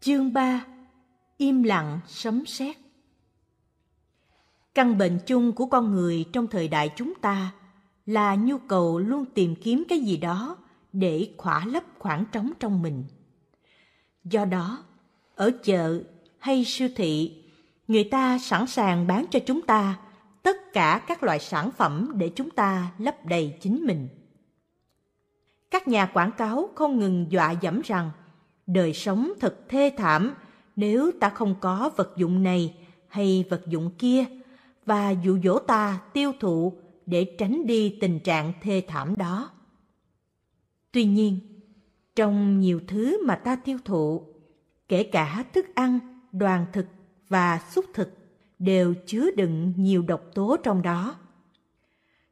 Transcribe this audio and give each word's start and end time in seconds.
Chương 0.00 0.32
3 0.32 0.64
Im 1.36 1.62
lặng 1.62 2.00
sấm 2.06 2.46
sét 2.46 2.76
Căn 4.74 4.98
bệnh 4.98 5.18
chung 5.26 5.52
của 5.52 5.66
con 5.66 5.90
người 5.90 6.24
trong 6.32 6.46
thời 6.46 6.68
đại 6.68 6.90
chúng 6.96 7.14
ta 7.14 7.52
là 8.06 8.34
nhu 8.34 8.58
cầu 8.58 8.98
luôn 8.98 9.24
tìm 9.34 9.54
kiếm 9.54 9.84
cái 9.88 10.00
gì 10.00 10.16
đó 10.16 10.56
để 10.92 11.30
khỏa 11.36 11.64
lấp 11.66 11.84
khoảng 11.98 12.24
trống 12.32 12.52
trong 12.60 12.82
mình. 12.82 13.04
Do 14.24 14.44
đó, 14.44 14.84
ở 15.34 15.50
chợ 15.64 16.02
hay 16.38 16.64
siêu 16.64 16.88
thị, 16.96 17.42
người 17.88 18.04
ta 18.04 18.38
sẵn 18.38 18.66
sàng 18.66 19.06
bán 19.06 19.24
cho 19.30 19.38
chúng 19.46 19.62
ta 19.62 19.98
tất 20.42 20.56
cả 20.72 21.02
các 21.06 21.22
loại 21.22 21.38
sản 21.38 21.70
phẩm 21.70 22.12
để 22.14 22.32
chúng 22.36 22.50
ta 22.50 22.90
lấp 22.98 23.26
đầy 23.26 23.58
chính 23.60 23.86
mình. 23.86 24.08
Các 25.70 25.88
nhà 25.88 26.06
quảng 26.06 26.32
cáo 26.32 26.70
không 26.74 26.98
ngừng 26.98 27.26
dọa 27.30 27.50
dẫm 27.50 27.80
rằng 27.84 28.10
đời 28.72 28.92
sống 28.92 29.32
thật 29.40 29.68
thê 29.68 29.92
thảm 29.96 30.34
nếu 30.76 31.10
ta 31.20 31.28
không 31.30 31.54
có 31.60 31.90
vật 31.96 32.12
dụng 32.16 32.42
này 32.42 32.74
hay 33.08 33.44
vật 33.50 33.62
dụng 33.66 33.90
kia 33.98 34.24
và 34.86 35.10
dụ 35.10 35.38
dỗ 35.44 35.58
ta 35.58 36.00
tiêu 36.12 36.32
thụ 36.40 36.72
để 37.06 37.34
tránh 37.38 37.66
đi 37.66 37.98
tình 38.00 38.20
trạng 38.20 38.52
thê 38.62 38.82
thảm 38.88 39.16
đó. 39.16 39.50
Tuy 40.92 41.04
nhiên, 41.04 41.38
trong 42.16 42.60
nhiều 42.60 42.80
thứ 42.88 43.26
mà 43.26 43.36
ta 43.36 43.56
tiêu 43.56 43.78
thụ, 43.84 44.22
kể 44.88 45.02
cả 45.02 45.44
thức 45.54 45.66
ăn, 45.74 45.98
đoàn 46.32 46.66
thực 46.72 46.86
và 47.28 47.60
xúc 47.70 47.84
thực 47.94 48.10
đều 48.58 48.94
chứa 49.06 49.30
đựng 49.36 49.72
nhiều 49.76 50.02
độc 50.02 50.22
tố 50.34 50.56
trong 50.62 50.82
đó. 50.82 51.16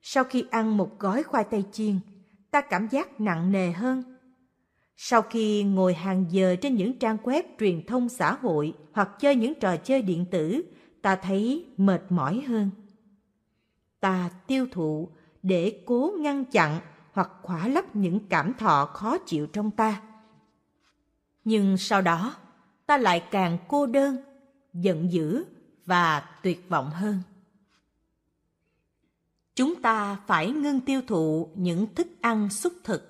Sau 0.03 0.25
khi 0.25 0.45
ăn 0.51 0.77
một 0.77 0.99
gói 0.99 1.23
khoai 1.23 1.45
tây 1.45 1.65
chiên, 1.73 1.99
ta 2.51 2.61
cảm 2.61 2.89
giác 2.89 3.21
nặng 3.21 3.53
nề 3.53 3.73
hơn. 3.73 4.18
Sau 5.01 5.23
khi 5.23 5.65
ngồi 5.65 5.95
hàng 5.95 6.25
giờ 6.31 6.57
trên 6.63 6.75
những 6.75 6.99
trang 6.99 7.17
web 7.17 7.43
truyền 7.59 7.87
thông 7.87 8.09
xã 8.09 8.33
hội 8.33 8.75
hoặc 8.93 9.11
chơi 9.21 9.37
những 9.37 9.55
trò 9.61 9.77
chơi 9.77 10.03
điện 10.03 10.25
tử, 10.31 10.63
ta 11.03 11.17
thấy 11.17 11.67
mệt 11.77 12.03
mỏi 12.09 12.41
hơn. 12.41 12.71
Ta 14.01 14.31
tiêu 14.47 14.67
thụ 14.73 15.09
để 15.43 15.83
cố 15.87 16.13
ngăn 16.19 16.45
chặn 16.45 16.81
hoặc 17.13 17.31
khỏa 17.43 17.69
lấp 17.69 17.97
những 17.97 18.29
cảm 18.29 18.55
thọ 18.55 18.85
khó 18.87 19.19
chịu 19.19 19.47
trong 19.47 19.71
ta. 19.71 20.03
Nhưng 21.45 21.77
sau 21.77 22.03
đó, 22.03 22.35
ta 22.87 22.99
lại 22.99 23.25
càng 23.31 23.59
cô 23.69 23.87
đơn, 23.87 24.17
giận 24.75 25.13
dữ 25.13 25.45
và 25.87 26.21
tuyệt 26.43 26.69
vọng 26.69 26.91
hơn. 26.91 27.19
Chúng 29.55 29.83
ta 29.83 30.17
phải 30.27 30.51
ngưng 30.51 30.81
tiêu 30.81 31.01
thụ 31.07 31.51
những 31.55 31.95
thức 31.95 32.07
ăn 32.21 32.51
xúc 32.51 32.73
thực 32.85 33.08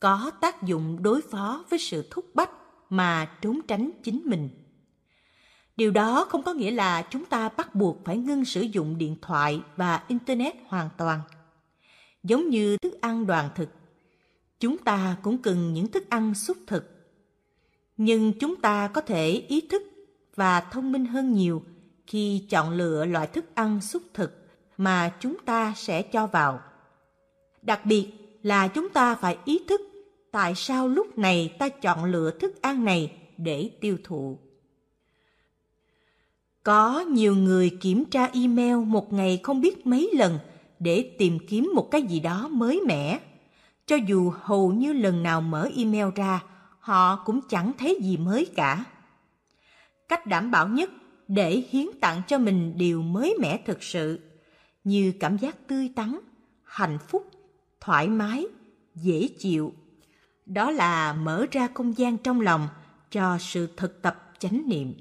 có 0.00 0.30
tác 0.40 0.62
dụng 0.62 1.02
đối 1.02 1.22
phó 1.22 1.64
với 1.70 1.78
sự 1.78 2.08
thúc 2.10 2.34
bách 2.34 2.50
mà 2.90 3.30
trốn 3.40 3.60
tránh 3.68 3.90
chính 4.02 4.22
mình. 4.24 4.48
Điều 5.76 5.90
đó 5.90 6.26
không 6.28 6.42
có 6.42 6.52
nghĩa 6.52 6.70
là 6.70 7.02
chúng 7.02 7.24
ta 7.24 7.48
bắt 7.48 7.74
buộc 7.74 8.04
phải 8.04 8.16
ngưng 8.16 8.44
sử 8.44 8.60
dụng 8.60 8.98
điện 8.98 9.16
thoại 9.22 9.62
và 9.76 10.04
internet 10.08 10.54
hoàn 10.66 10.88
toàn. 10.96 11.20
Giống 12.22 12.48
như 12.50 12.76
thức 12.76 13.00
ăn 13.00 13.26
đoàn 13.26 13.48
thực, 13.54 13.68
chúng 14.60 14.78
ta 14.78 15.16
cũng 15.22 15.38
cần 15.38 15.72
những 15.72 15.90
thức 15.90 16.10
ăn 16.10 16.34
xúc 16.34 16.56
thực. 16.66 16.84
Nhưng 17.96 18.32
chúng 18.38 18.56
ta 18.56 18.88
có 18.88 19.00
thể 19.00 19.28
ý 19.48 19.60
thức 19.60 19.82
và 20.34 20.60
thông 20.60 20.92
minh 20.92 21.06
hơn 21.06 21.32
nhiều 21.32 21.62
khi 22.06 22.46
chọn 22.50 22.70
lựa 22.70 23.04
loại 23.04 23.26
thức 23.26 23.44
ăn 23.54 23.80
xúc 23.80 24.02
thực 24.14 24.46
mà 24.76 25.12
chúng 25.20 25.36
ta 25.44 25.72
sẽ 25.76 26.02
cho 26.02 26.26
vào. 26.26 26.60
Đặc 27.62 27.86
biệt 27.86 28.25
là 28.46 28.68
chúng 28.68 28.88
ta 28.88 29.14
phải 29.14 29.38
ý 29.44 29.60
thức 29.68 29.80
tại 30.30 30.54
sao 30.54 30.88
lúc 30.88 31.18
này 31.18 31.54
ta 31.58 31.68
chọn 31.68 32.04
lựa 32.04 32.30
thức 32.30 32.62
ăn 32.62 32.84
này 32.84 33.12
để 33.36 33.70
tiêu 33.80 33.96
thụ. 34.04 34.38
Có 36.62 37.00
nhiều 37.00 37.36
người 37.36 37.78
kiểm 37.80 38.04
tra 38.04 38.30
email 38.32 38.76
một 38.76 39.12
ngày 39.12 39.40
không 39.42 39.60
biết 39.60 39.86
mấy 39.86 40.10
lần 40.12 40.38
để 40.78 41.14
tìm 41.18 41.38
kiếm 41.48 41.72
một 41.74 41.88
cái 41.90 42.02
gì 42.02 42.20
đó 42.20 42.48
mới 42.48 42.80
mẻ. 42.86 43.20
Cho 43.86 43.96
dù 43.96 44.32
hầu 44.40 44.72
như 44.72 44.92
lần 44.92 45.22
nào 45.22 45.40
mở 45.40 45.68
email 45.76 46.06
ra, 46.14 46.42
họ 46.78 47.16
cũng 47.16 47.40
chẳng 47.48 47.72
thấy 47.78 47.98
gì 48.02 48.16
mới 48.16 48.46
cả. 48.56 48.84
Cách 50.08 50.26
đảm 50.26 50.50
bảo 50.50 50.68
nhất 50.68 50.90
để 51.28 51.64
hiến 51.70 51.86
tặng 52.00 52.22
cho 52.28 52.38
mình 52.38 52.72
điều 52.76 53.02
mới 53.02 53.34
mẻ 53.40 53.60
thực 53.66 53.82
sự, 53.82 54.20
như 54.84 55.12
cảm 55.20 55.36
giác 55.36 55.68
tươi 55.68 55.90
tắn, 55.96 56.18
hạnh 56.64 56.98
phúc, 57.08 57.30
thoải 57.86 58.08
mái, 58.08 58.46
dễ 58.94 59.28
chịu. 59.38 59.72
Đó 60.46 60.70
là 60.70 61.12
mở 61.12 61.46
ra 61.52 61.68
không 61.74 61.98
gian 61.98 62.18
trong 62.18 62.40
lòng 62.40 62.68
cho 63.10 63.38
sự 63.40 63.68
thực 63.76 64.02
tập 64.02 64.32
chánh 64.38 64.62
niệm. 64.66 64.94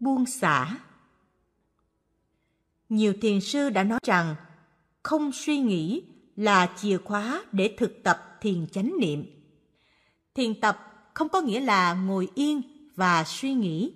Buông 0.00 0.26
xả 0.26 0.78
Nhiều 2.88 3.14
thiền 3.22 3.40
sư 3.40 3.70
đã 3.70 3.84
nói 3.84 3.98
rằng 4.02 4.34
không 5.02 5.32
suy 5.32 5.58
nghĩ 5.58 6.02
là 6.36 6.74
chìa 6.76 6.98
khóa 6.98 7.44
để 7.52 7.74
thực 7.78 8.02
tập 8.02 8.38
thiền 8.40 8.66
chánh 8.66 8.92
niệm. 9.00 9.26
Thiền 10.34 10.60
tập 10.60 11.08
không 11.14 11.28
có 11.28 11.40
nghĩa 11.40 11.60
là 11.60 11.94
ngồi 11.94 12.28
yên 12.34 12.62
và 12.96 13.24
suy 13.24 13.54
nghĩ. 13.54 13.92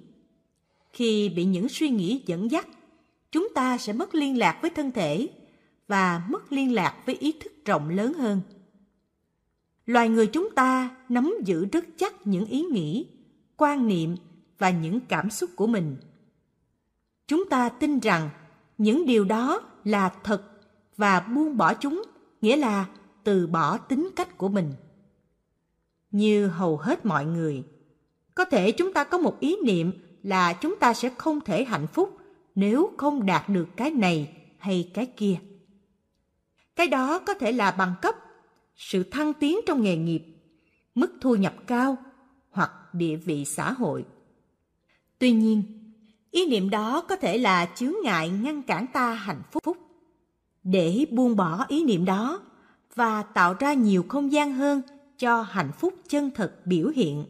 Khi 0.92 1.28
bị 1.28 1.44
những 1.44 1.68
suy 1.68 1.88
nghĩ 1.88 2.22
dẫn 2.26 2.50
dắt, 2.50 2.68
chúng 3.30 3.48
ta 3.54 3.78
sẽ 3.78 3.92
mất 3.92 4.14
liên 4.14 4.38
lạc 4.38 4.58
với 4.62 4.70
thân 4.70 4.92
thể 4.92 5.28
và 5.94 6.22
mất 6.28 6.52
liên 6.52 6.74
lạc 6.74 6.94
với 7.06 7.14
ý 7.14 7.32
thức 7.40 7.52
rộng 7.64 7.88
lớn 7.88 8.12
hơn. 8.14 8.40
Loài 9.86 10.08
người 10.08 10.26
chúng 10.26 10.50
ta 10.50 10.96
nắm 11.08 11.34
giữ 11.44 11.64
rất 11.72 11.84
chắc 11.96 12.26
những 12.26 12.46
ý 12.46 12.62
nghĩ, 12.62 13.06
quan 13.56 13.88
niệm 13.88 14.16
và 14.58 14.70
những 14.70 15.00
cảm 15.00 15.30
xúc 15.30 15.50
của 15.56 15.66
mình. 15.66 15.96
Chúng 17.26 17.48
ta 17.50 17.68
tin 17.68 17.98
rằng 17.98 18.30
những 18.78 19.06
điều 19.06 19.24
đó 19.24 19.60
là 19.84 20.12
thật 20.24 20.42
và 20.96 21.20
buông 21.20 21.56
bỏ 21.56 21.74
chúng 21.74 22.02
nghĩa 22.40 22.56
là 22.56 22.86
từ 23.24 23.46
bỏ 23.46 23.78
tính 23.78 24.10
cách 24.16 24.38
của 24.38 24.48
mình. 24.48 24.72
Như 26.10 26.46
hầu 26.46 26.76
hết 26.76 27.06
mọi 27.06 27.26
người, 27.26 27.62
có 28.34 28.44
thể 28.44 28.72
chúng 28.72 28.92
ta 28.92 29.04
có 29.04 29.18
một 29.18 29.40
ý 29.40 29.56
niệm 29.64 29.92
là 30.22 30.52
chúng 30.52 30.76
ta 30.76 30.94
sẽ 30.94 31.10
không 31.18 31.40
thể 31.40 31.64
hạnh 31.64 31.86
phúc 31.86 32.18
nếu 32.54 32.90
không 32.96 33.26
đạt 33.26 33.48
được 33.48 33.68
cái 33.76 33.90
này 33.90 34.36
hay 34.58 34.90
cái 34.94 35.06
kia. 35.06 35.38
Cái 36.76 36.88
đó 36.88 37.18
có 37.18 37.34
thể 37.34 37.52
là 37.52 37.70
bằng 37.70 37.94
cấp, 38.02 38.14
sự 38.76 39.02
thăng 39.02 39.32
tiến 39.34 39.60
trong 39.66 39.82
nghề 39.82 39.96
nghiệp, 39.96 40.22
mức 40.94 41.12
thu 41.20 41.34
nhập 41.34 41.54
cao 41.66 41.96
hoặc 42.50 42.70
địa 42.92 43.16
vị 43.16 43.44
xã 43.44 43.72
hội. 43.72 44.04
Tuy 45.18 45.32
nhiên, 45.32 45.62
ý 46.30 46.46
niệm 46.46 46.70
đó 46.70 47.00
có 47.08 47.16
thể 47.16 47.38
là 47.38 47.66
chướng 47.74 47.94
ngại 48.04 48.28
ngăn 48.28 48.62
cản 48.62 48.86
ta 48.92 49.12
hạnh 49.12 49.42
phúc. 49.52 49.76
Để 50.62 51.06
buông 51.10 51.36
bỏ 51.36 51.64
ý 51.68 51.84
niệm 51.84 52.04
đó 52.04 52.40
và 52.94 53.22
tạo 53.22 53.54
ra 53.60 53.72
nhiều 53.72 54.04
không 54.08 54.32
gian 54.32 54.52
hơn 54.52 54.82
cho 55.18 55.42
hạnh 55.42 55.70
phúc 55.78 55.94
chân 56.08 56.30
thật 56.34 56.66
biểu 56.66 56.88
hiện 56.88 57.24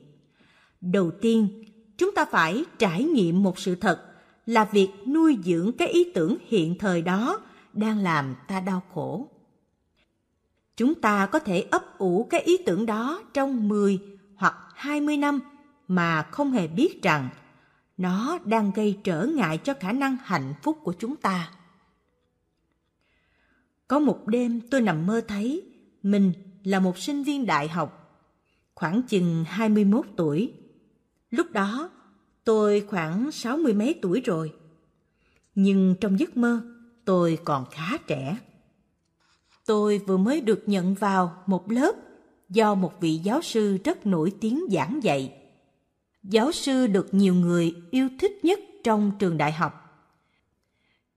đầu 0.81 1.11
tiên 1.11 1.65
chúng 1.99 2.15
ta 2.15 2.25
phải 2.25 2.65
trải 2.79 3.05
nghiệm 3.05 3.43
một 3.43 3.59
sự 3.59 3.75
thật 3.75 4.01
là 4.47 4.65
việc 4.65 4.89
nuôi 5.07 5.39
dưỡng 5.45 5.73
cái 5.73 5.89
ý 5.89 6.13
tưởng 6.15 6.37
hiện 6.47 6.79
thời 6.79 7.03
đó 7.03 7.41
đang 7.73 7.99
làm 7.99 8.35
ta 8.49 8.61
đau 8.61 8.83
khổ 8.95 9.29
chúng 10.77 10.95
ta 10.95 11.27
có 11.27 11.39
thể 11.39 11.61
ấp 11.61 11.99
ủ 11.99 12.27
cái 12.31 12.41
ý 12.41 12.57
tưởng 12.67 12.87
đó 12.87 13.23
trong 13.35 13.69
10 13.69 13.99
hoặc 14.35 14.55
20 14.75 15.17
năm 15.17 15.41
mà 15.89 16.23
không 16.23 16.53
hề 16.53 16.67
biết 16.67 17.03
rằng 17.03 17.29
nó 17.97 18.39
đang 18.45 18.71
gây 18.75 18.99
trở 19.05 19.27
ngại 19.27 19.59
cho 19.59 19.75
khả 19.81 19.93
năng 19.93 20.17
hạnh 20.25 20.55
phúc 20.63 20.79
của 20.83 20.95
chúng 20.99 21.17
ta. 21.17 21.51
Có 23.89 23.99
một 23.99 24.27
đêm 24.27 24.61
tôi 24.71 24.81
nằm 24.81 25.07
mơ 25.07 25.21
thấy 25.29 25.63
mình 26.03 26.33
là 26.65 26.81
một 26.81 26.99
sinh 26.99 27.23
viên 27.23 27.47
đại 27.47 27.69
học, 27.69 28.21
khoảng 28.75 29.03
chừng 29.03 29.45
21 29.49 30.07
tuổi. 30.17 30.53
Lúc 31.31 31.51
đó, 31.53 31.91
tôi 32.45 32.81
khoảng 32.81 33.31
sáu 33.31 33.57
mươi 33.57 33.73
mấy 33.73 33.99
tuổi 34.03 34.21
rồi. 34.21 34.53
Nhưng 35.55 35.95
trong 36.01 36.19
giấc 36.21 36.37
mơ, 36.37 36.61
tôi 37.05 37.39
còn 37.45 37.65
khá 37.71 37.97
trẻ. 38.07 38.37
Tôi 39.67 39.99
vừa 39.99 40.17
mới 40.17 40.41
được 40.41 40.63
nhận 40.67 40.95
vào 40.95 41.43
một 41.47 41.71
lớp 41.71 41.93
do 42.49 42.75
một 42.75 43.01
vị 43.01 43.17
giáo 43.17 43.43
sư 43.43 43.79
rất 43.85 44.07
nổi 44.07 44.33
tiếng 44.41 44.65
giảng 44.71 45.01
dạy. 45.03 45.33
Giáo 46.23 46.53
sư 46.53 46.87
được 46.87 47.15
nhiều 47.15 47.35
người 47.35 47.75
yêu 47.91 48.09
thích 48.19 48.39
nhất 48.43 48.61
trong 48.85 49.13
trường 49.19 49.39
đại 49.39 49.53
học. 49.53 49.81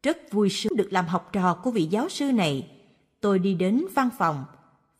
Rất 0.03 0.17
vui 0.31 0.49
sướng 0.49 0.75
được 0.75 0.93
làm 0.93 1.05
học 1.05 1.29
trò 1.31 1.53
của 1.63 1.71
vị 1.71 1.85
giáo 1.85 2.09
sư 2.09 2.31
này. 2.31 2.71
Tôi 3.21 3.39
đi 3.39 3.53
đến 3.53 3.85
văn 3.95 4.09
phòng 4.17 4.45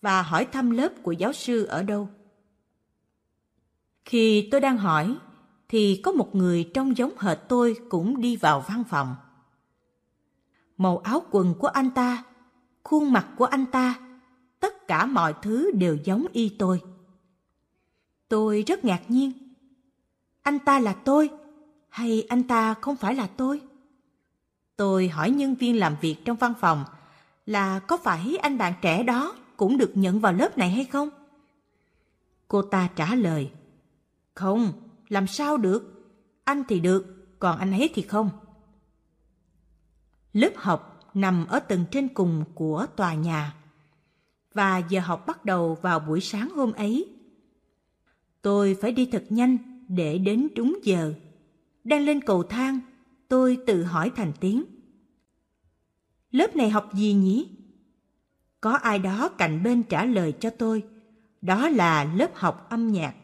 và 0.02 0.22
hỏi 0.22 0.46
thăm 0.46 0.70
lớp 0.70 0.90
của 1.04 1.12
giáo 1.12 1.34
sư 1.34 1.66
ở 1.66 1.84
đâu. 1.84 2.10
Khi 4.06 4.48
tôi 4.52 4.62
đang 4.62 4.78
hỏi, 4.78 5.18
thì 5.70 6.02
có 6.04 6.12
một 6.12 6.36
người 6.36 6.70
trông 6.74 6.98
giống 6.98 7.18
hệt 7.18 7.38
tôi 7.48 7.76
cũng 7.90 8.22
đi 8.22 8.36
vào 8.36 8.66
văn 8.68 8.84
phòng. 8.90 9.16
Màu 10.78 10.98
áo 10.98 11.24
quần 11.32 11.54
của 11.60 11.68
anh 11.68 11.92
ta, 11.92 12.24
khuôn 12.88 13.14
mặt 13.14 13.28
của 13.38 13.46
anh 13.46 13.66
ta, 13.66 14.00
tất 14.60 14.88
cả 14.88 15.06
mọi 15.06 15.34
thứ 15.42 15.72
đều 15.72 15.98
giống 16.04 16.26
y 16.34 16.50
tôi. 16.50 16.82
Tôi 18.28 18.64
rất 18.68 18.86
ngạc 18.86 19.02
nhiên. 19.08 19.32
Anh 20.42 20.60
ta 20.60 20.80
là 20.80 20.94
tôi, 20.94 21.30
hay 21.90 22.26
anh 22.30 22.44
ta 22.44 22.74
không 22.74 22.96
phải 22.96 23.16
là 23.16 23.28
tôi? 23.28 23.62
Tôi 24.76 25.08
hỏi 25.08 25.32
nhân 25.32 25.56
viên 25.56 25.80
làm 25.80 25.96
việc 26.02 26.16
trong 26.26 26.38
văn 26.38 26.54
phòng 26.60 26.86
là 27.46 27.80
có 27.80 27.98
phải 27.98 28.38
anh 28.38 28.58
bạn 28.58 28.74
trẻ 28.82 29.04
đó 29.04 29.36
cũng 29.58 29.78
được 29.78 29.92
nhận 29.96 30.20
vào 30.20 30.34
lớp 30.34 30.58
này 30.58 30.70
hay 30.70 30.86
không? 30.86 31.10
Cô 32.48 32.62
ta 32.62 32.90
trả 32.96 33.16
lời, 33.16 33.52
không, 34.34 34.74
làm 35.10 35.28
sao 35.28 35.58
được, 35.58 36.12
anh 36.44 36.64
thì 36.68 36.80
được, 36.80 37.06
còn 37.40 37.60
anh 37.60 37.72
ấy 37.72 37.90
thì 37.94 38.02
không. 38.02 38.30
Lớp 40.34 40.52
học 40.56 40.97
nằm 41.18 41.46
ở 41.48 41.60
tầng 41.60 41.86
trên 41.92 42.08
cùng 42.08 42.44
của 42.56 42.86
tòa 42.96 43.14
nhà 43.14 43.56
và 44.54 44.78
giờ 44.78 45.00
học 45.00 45.28
bắt 45.28 45.46
đầu 45.46 45.78
vào 45.82 46.00
buổi 46.00 46.22
sáng 46.22 46.50
hôm 46.50 46.72
ấy. 46.72 47.10
Tôi 48.42 48.78
phải 48.82 48.92
đi 48.92 49.06
thật 49.06 49.24
nhanh 49.30 49.58
để 49.88 50.18
đến 50.18 50.48
đúng 50.56 50.80
giờ. 50.84 51.14
Đang 51.84 52.02
lên 52.02 52.22
cầu 52.22 52.44
thang, 52.44 52.80
tôi 53.28 53.58
tự 53.68 53.84
hỏi 53.84 54.12
thành 54.16 54.32
tiếng. 54.40 54.64
Lớp 56.32 56.56
này 56.56 56.70
học 56.70 56.90
gì 56.94 57.14
nhỉ? 57.14 57.50
Có 58.62 58.72
ai 58.72 59.00
đó 59.00 59.30
cạnh 59.30 59.64
bên 59.64 59.84
trả 59.84 60.06
lời 60.06 60.34
cho 60.40 60.50
tôi, 60.50 60.84
đó 61.42 61.70
là 61.70 62.04
lớp 62.04 62.36
học 62.36 62.68
âm 62.70 62.88
nhạc. 62.88 63.16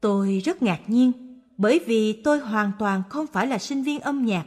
Tôi 0.00 0.40
rất 0.44 0.62
ngạc 0.62 0.80
nhiên, 0.86 1.12
bởi 1.56 1.80
vì 1.86 2.22
tôi 2.22 2.38
hoàn 2.38 2.72
toàn 2.78 3.02
không 3.08 3.26
phải 3.26 3.46
là 3.46 3.58
sinh 3.58 3.82
viên 3.82 4.00
âm 4.00 4.24
nhạc. 4.24 4.46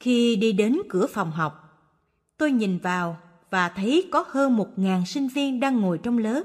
Khi 0.00 0.36
đi 0.36 0.52
đến 0.52 0.78
cửa 0.88 1.06
phòng 1.06 1.30
học, 1.30 1.52
tôi 2.38 2.52
nhìn 2.52 2.78
vào 2.78 3.18
và 3.50 3.68
thấy 3.68 4.08
có 4.12 4.24
hơn 4.28 4.56
một 4.56 4.78
ngàn 4.78 5.06
sinh 5.06 5.28
viên 5.28 5.60
đang 5.60 5.80
ngồi 5.80 5.98
trong 5.98 6.18
lớp, 6.18 6.42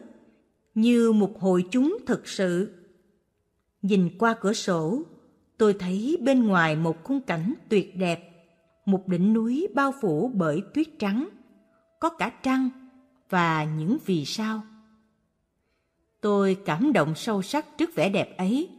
như 0.76 1.12
một 1.12 1.40
hội 1.40 1.66
chúng 1.72 1.98
thực 2.06 2.28
sự. 2.28 2.74
Nhìn 3.82 4.10
qua 4.18 4.36
cửa 4.42 4.54
sổ, 4.54 5.04
tôi 5.58 5.74
thấy 5.74 6.18
bên 6.22 6.48
ngoài 6.48 6.76
một 6.76 7.04
khung 7.04 7.22
cảnh 7.22 7.54
tuyệt 7.70 7.98
đẹp, 7.98 8.32
một 8.86 9.08
đỉnh 9.08 9.34
núi 9.34 9.68
bao 9.74 9.94
phủ 10.02 10.32
bởi 10.34 10.62
tuyết 10.74 10.88
trắng, 11.00 11.30
có 12.00 12.10
cả 12.10 12.32
trăng 12.44 12.70
và 13.30 13.64
những 13.64 13.98
vì 14.06 14.26
sao. 14.26 14.62
Tôi 16.22 16.58
cảm 16.66 16.94
động 16.94 17.16
sâu 17.16 17.42
sắc 17.42 17.78
trước 17.78 17.96
vẻ 17.96 18.10
đẹp 18.10 18.38
ấy, 18.38 18.70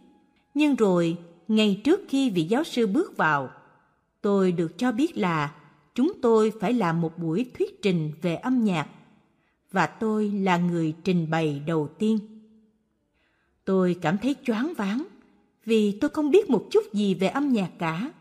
nhưng 0.55 0.75
rồi 0.75 1.17
ngay 1.49 1.81
trước 1.85 2.01
khi 2.09 2.31
vị 2.31 2.43
giáo 2.43 2.65
sư 2.65 2.87
bước 2.87 3.17
vào, 3.17 3.51
tôi 4.23 4.53
được 4.53 4.79
cho 4.79 4.93
biết 4.93 5.19
là 5.19 5.55
chúng 5.95 6.13
tôi 6.23 6.53
phải 6.61 6.73
làm 6.73 7.01
một 7.01 7.19
buổi 7.19 7.51
thuyết 7.59 7.83
trình 7.83 8.13
về 8.23 8.37
âm 8.37 8.65
nhạc 8.65 8.89
và 9.71 9.87
tôi 9.87 10.31
là 10.31 10.57
người 10.57 10.95
trình 11.05 11.31
bày 11.31 11.63
đầu 11.67 11.89
tiên. 11.99 12.19
Tôi 13.65 13.97
cảm 14.01 14.19
thấy 14.19 14.37
choáng 14.45 14.73
váng 14.77 15.07
vì 15.65 15.99
tôi 16.01 16.11
không 16.11 16.31
biết 16.31 16.51
một 16.51 16.67
chút 16.71 16.93
gì 16.93 17.15
về 17.15 17.29
âm 17.29 17.53
nhạc 17.53 17.71
cả. 17.79 18.13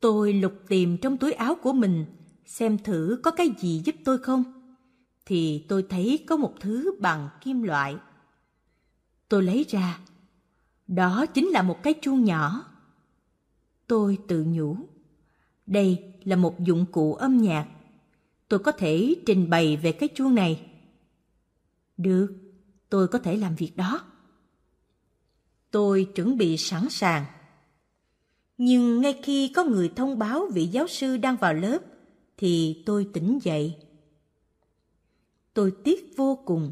Tôi 0.00 0.32
lục 0.32 0.54
tìm 0.68 0.98
trong 0.98 1.16
túi 1.16 1.32
áo 1.32 1.54
của 1.62 1.72
mình 1.72 2.06
xem 2.46 2.78
thử 2.78 3.20
có 3.22 3.30
cái 3.30 3.48
gì 3.58 3.82
giúp 3.84 3.94
tôi 4.04 4.18
không. 4.18 4.44
Thì 5.26 5.64
tôi 5.68 5.86
thấy 5.88 6.24
có 6.26 6.36
một 6.36 6.54
thứ 6.60 6.94
bằng 7.00 7.28
kim 7.40 7.62
loại. 7.62 7.96
Tôi 9.28 9.42
lấy 9.42 9.66
ra. 9.68 9.98
Đó 10.86 11.26
chính 11.26 11.48
là 11.48 11.62
một 11.62 11.82
cái 11.82 11.94
chuông 12.02 12.24
nhỏ. 12.24 12.71
Tôi 13.92 14.18
tự 14.28 14.44
nhủ. 14.48 14.76
Đây 15.66 16.14
là 16.24 16.36
một 16.36 16.60
dụng 16.60 16.86
cụ 16.92 17.14
âm 17.14 17.38
nhạc. 17.38 17.68
Tôi 18.48 18.58
có 18.58 18.72
thể 18.72 19.14
trình 19.26 19.50
bày 19.50 19.76
về 19.76 19.92
cái 19.92 20.08
chuông 20.14 20.34
này. 20.34 20.66
Được, 21.96 22.34
tôi 22.88 23.08
có 23.08 23.18
thể 23.18 23.36
làm 23.36 23.54
việc 23.54 23.76
đó. 23.76 24.04
Tôi 25.70 26.04
chuẩn 26.14 26.38
bị 26.38 26.56
sẵn 26.56 26.88
sàng. 26.90 27.24
Nhưng 28.58 29.00
ngay 29.00 29.20
khi 29.22 29.48
có 29.48 29.64
người 29.64 29.92
thông 29.96 30.18
báo 30.18 30.46
vị 30.54 30.66
giáo 30.66 30.88
sư 30.88 31.16
đang 31.16 31.36
vào 31.36 31.54
lớp, 31.54 31.78
thì 32.36 32.82
tôi 32.86 33.08
tỉnh 33.12 33.38
dậy. 33.42 33.76
Tôi 35.54 35.72
tiếc 35.84 36.14
vô 36.16 36.38
cùng. 36.44 36.70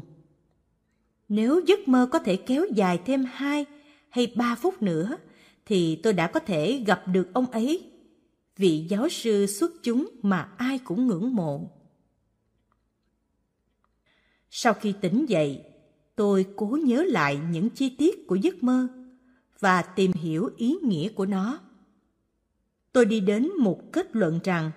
Nếu 1.29 1.61
giấc 1.67 1.87
mơ 1.87 2.09
có 2.11 2.19
thể 2.19 2.35
kéo 2.35 2.65
dài 2.75 3.01
thêm 3.05 3.25
hai 3.31 3.65
hay 4.09 4.33
ba 4.35 4.55
phút 4.55 4.81
nữa, 4.81 5.17
thì 5.65 5.99
tôi 6.03 6.13
đã 6.13 6.27
có 6.27 6.39
thể 6.39 6.83
gặp 6.87 7.03
được 7.07 7.33
ông 7.33 7.51
ấy, 7.51 7.91
vị 8.57 8.85
giáo 8.89 9.09
sư 9.09 9.45
xuất 9.45 9.71
chúng 9.83 10.09
mà 10.21 10.49
ai 10.57 10.79
cũng 10.79 11.07
ngưỡng 11.07 11.35
mộ. 11.35 11.71
Sau 14.49 14.73
khi 14.73 14.93
tỉnh 15.01 15.25
dậy, 15.25 15.63
tôi 16.15 16.45
cố 16.55 16.77
nhớ 16.83 17.03
lại 17.07 17.39
những 17.51 17.69
chi 17.69 17.95
tiết 17.97 18.27
của 18.27 18.35
giấc 18.35 18.63
mơ 18.63 18.87
và 19.59 19.81
tìm 19.81 20.11
hiểu 20.13 20.49
ý 20.57 20.77
nghĩa 20.81 21.09
của 21.09 21.25
nó. 21.25 21.59
Tôi 22.93 23.05
đi 23.05 23.19
đến 23.19 23.49
một 23.59 23.91
kết 23.91 24.15
luận 24.15 24.39
rằng 24.43 24.71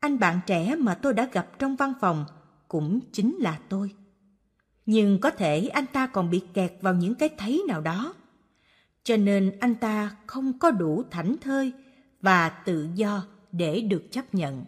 anh 0.00 0.18
bạn 0.18 0.40
trẻ 0.46 0.74
mà 0.78 0.94
tôi 0.94 1.14
đã 1.14 1.28
gặp 1.32 1.58
trong 1.58 1.76
văn 1.76 1.92
phòng 2.00 2.24
cũng 2.68 3.00
chính 3.12 3.36
là 3.36 3.60
tôi. 3.68 3.94
Nhưng 4.86 5.20
có 5.20 5.30
thể 5.30 5.68
anh 5.68 5.86
ta 5.92 6.06
còn 6.06 6.30
bị 6.30 6.42
kẹt 6.54 6.72
vào 6.80 6.94
những 6.94 7.14
cái 7.14 7.28
thấy 7.38 7.62
nào 7.68 7.80
đó 7.80 8.14
cho 9.02 9.16
nên 9.16 9.58
anh 9.60 9.74
ta 9.74 10.16
không 10.26 10.58
có 10.58 10.70
đủ 10.70 11.02
thảnh 11.10 11.36
thơi 11.40 11.72
và 12.20 12.48
tự 12.48 12.88
do 12.94 13.26
để 13.52 13.80
được 13.80 14.04
chấp 14.10 14.34
nhận. 14.34 14.64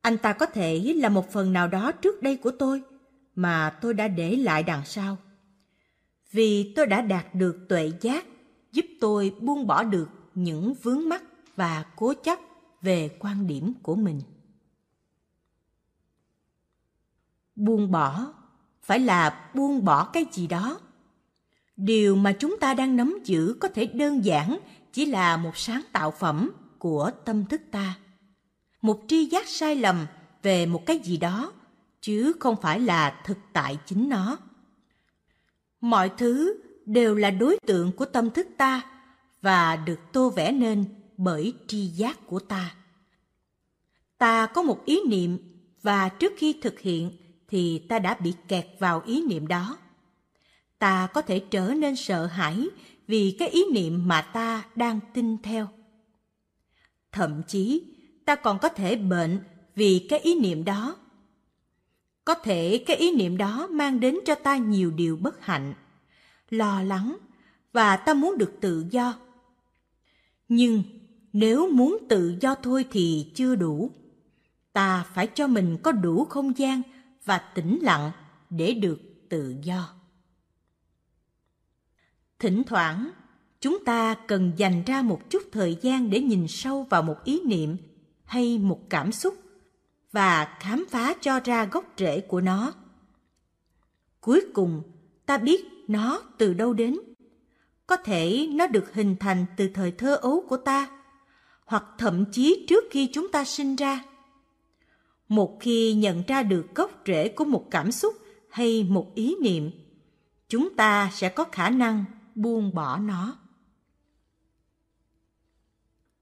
Anh 0.00 0.18
ta 0.18 0.32
có 0.32 0.46
thể 0.46 0.94
là 0.96 1.08
một 1.08 1.32
phần 1.32 1.52
nào 1.52 1.68
đó 1.68 1.92
trước 1.92 2.22
đây 2.22 2.36
của 2.36 2.50
tôi, 2.58 2.82
mà 3.34 3.78
tôi 3.80 3.94
đã 3.94 4.08
để 4.08 4.36
lại 4.36 4.62
đằng 4.62 4.84
sau. 4.84 5.16
Vì 6.30 6.72
tôi 6.76 6.86
đã 6.86 7.00
đạt 7.00 7.34
được 7.34 7.66
tuệ 7.68 7.92
giác 8.00 8.26
giúp 8.72 8.86
tôi 9.00 9.34
buông 9.40 9.66
bỏ 9.66 9.84
được 9.84 10.08
những 10.34 10.74
vướng 10.74 11.08
mắc 11.08 11.22
và 11.56 11.84
cố 11.96 12.14
chấp 12.14 12.38
về 12.82 13.16
quan 13.18 13.46
điểm 13.46 13.74
của 13.82 13.94
mình. 13.94 14.20
Buông 17.56 17.90
bỏ 17.90 18.32
phải 18.82 18.98
là 18.98 19.50
buông 19.54 19.84
bỏ 19.84 20.04
cái 20.04 20.26
gì 20.32 20.46
đó 20.46 20.80
điều 21.84 22.16
mà 22.16 22.32
chúng 22.32 22.58
ta 22.60 22.74
đang 22.74 22.96
nắm 22.96 23.18
giữ 23.24 23.56
có 23.60 23.68
thể 23.68 23.86
đơn 23.86 24.24
giản 24.24 24.58
chỉ 24.92 25.06
là 25.06 25.36
một 25.36 25.56
sáng 25.56 25.82
tạo 25.92 26.10
phẩm 26.10 26.50
của 26.78 27.10
tâm 27.24 27.44
thức 27.44 27.60
ta. 27.70 27.98
Một 28.82 29.00
tri 29.08 29.24
giác 29.24 29.48
sai 29.48 29.76
lầm 29.76 30.06
về 30.42 30.66
một 30.66 30.86
cái 30.86 30.98
gì 30.98 31.16
đó, 31.16 31.52
chứ 32.00 32.32
không 32.40 32.56
phải 32.62 32.80
là 32.80 33.20
thực 33.24 33.38
tại 33.52 33.78
chính 33.86 34.08
nó. 34.08 34.38
Mọi 35.80 36.10
thứ 36.18 36.62
đều 36.86 37.14
là 37.14 37.30
đối 37.30 37.58
tượng 37.66 37.92
của 37.92 38.04
tâm 38.04 38.30
thức 38.30 38.46
ta 38.56 38.82
và 39.42 39.76
được 39.76 40.00
tô 40.12 40.30
vẽ 40.30 40.52
nên 40.52 40.84
bởi 41.16 41.54
tri 41.66 41.86
giác 41.86 42.26
của 42.26 42.38
ta. 42.38 42.74
Ta 44.18 44.46
có 44.46 44.62
một 44.62 44.84
ý 44.84 45.00
niệm 45.08 45.38
và 45.82 46.08
trước 46.08 46.32
khi 46.36 46.58
thực 46.62 46.80
hiện 46.80 47.10
thì 47.48 47.78
ta 47.78 47.98
đã 47.98 48.14
bị 48.14 48.34
kẹt 48.48 48.66
vào 48.78 49.02
ý 49.06 49.26
niệm 49.26 49.46
đó 49.46 49.78
ta 50.80 51.06
có 51.06 51.22
thể 51.22 51.38
trở 51.38 51.74
nên 51.74 51.96
sợ 51.96 52.26
hãi 52.26 52.68
vì 53.06 53.36
cái 53.38 53.48
ý 53.48 53.64
niệm 53.72 54.08
mà 54.08 54.22
ta 54.22 54.64
đang 54.76 55.00
tin 55.14 55.38
theo. 55.42 55.68
Thậm 57.12 57.42
chí, 57.48 57.82
ta 58.24 58.34
còn 58.34 58.58
có 58.58 58.68
thể 58.68 58.96
bệnh 58.96 59.40
vì 59.74 60.06
cái 60.08 60.18
ý 60.18 60.40
niệm 60.40 60.64
đó. 60.64 60.96
Có 62.24 62.34
thể 62.34 62.84
cái 62.86 62.96
ý 62.96 63.16
niệm 63.16 63.36
đó 63.36 63.68
mang 63.70 64.00
đến 64.00 64.18
cho 64.24 64.34
ta 64.34 64.56
nhiều 64.56 64.90
điều 64.90 65.16
bất 65.16 65.44
hạnh, 65.44 65.74
lo 66.50 66.82
lắng 66.82 67.16
và 67.72 67.96
ta 67.96 68.14
muốn 68.14 68.38
được 68.38 68.52
tự 68.60 68.86
do. 68.90 69.14
Nhưng 70.48 70.82
nếu 71.32 71.70
muốn 71.72 71.98
tự 72.08 72.36
do 72.40 72.54
thôi 72.54 72.84
thì 72.90 73.32
chưa 73.34 73.54
đủ. 73.54 73.90
Ta 74.72 75.04
phải 75.14 75.26
cho 75.26 75.46
mình 75.46 75.78
có 75.82 75.92
đủ 75.92 76.24
không 76.24 76.58
gian 76.58 76.82
và 77.24 77.38
tĩnh 77.38 77.78
lặng 77.82 78.10
để 78.50 78.74
được 78.74 79.00
tự 79.28 79.54
do 79.62 79.99
thỉnh 82.40 82.62
thoảng, 82.66 83.10
chúng 83.60 83.84
ta 83.84 84.14
cần 84.14 84.52
dành 84.56 84.82
ra 84.86 85.02
một 85.02 85.30
chút 85.30 85.42
thời 85.52 85.78
gian 85.82 86.10
để 86.10 86.20
nhìn 86.20 86.48
sâu 86.48 86.86
vào 86.90 87.02
một 87.02 87.24
ý 87.24 87.40
niệm 87.44 87.76
hay 88.24 88.58
một 88.58 88.80
cảm 88.90 89.12
xúc 89.12 89.34
và 90.12 90.56
khám 90.60 90.86
phá 90.90 91.14
cho 91.20 91.40
ra 91.44 91.64
gốc 91.64 91.84
rễ 91.96 92.20
của 92.20 92.40
nó. 92.40 92.72
Cuối 94.20 94.40
cùng, 94.54 94.82
ta 95.26 95.38
biết 95.38 95.66
nó 95.88 96.22
từ 96.38 96.54
đâu 96.54 96.72
đến. 96.72 96.98
Có 97.86 97.96
thể 97.96 98.48
nó 98.50 98.66
được 98.66 98.94
hình 98.94 99.16
thành 99.20 99.46
từ 99.56 99.68
thời 99.74 99.92
thơ 99.92 100.14
ấu 100.16 100.44
của 100.48 100.56
ta, 100.56 100.88
hoặc 101.64 101.84
thậm 101.98 102.24
chí 102.32 102.66
trước 102.68 102.84
khi 102.90 103.06
chúng 103.12 103.32
ta 103.32 103.44
sinh 103.44 103.76
ra. 103.76 104.04
Một 105.28 105.58
khi 105.60 105.94
nhận 105.94 106.22
ra 106.26 106.42
được 106.42 106.74
gốc 106.74 107.02
rễ 107.06 107.28
của 107.28 107.44
một 107.44 107.66
cảm 107.70 107.92
xúc 107.92 108.14
hay 108.50 108.86
một 108.90 109.14
ý 109.14 109.36
niệm, 109.42 109.70
chúng 110.48 110.76
ta 110.76 111.10
sẽ 111.12 111.28
có 111.28 111.44
khả 111.44 111.70
năng 111.70 112.04
buông 112.34 112.74
bỏ 112.74 112.98
nó. 112.98 113.36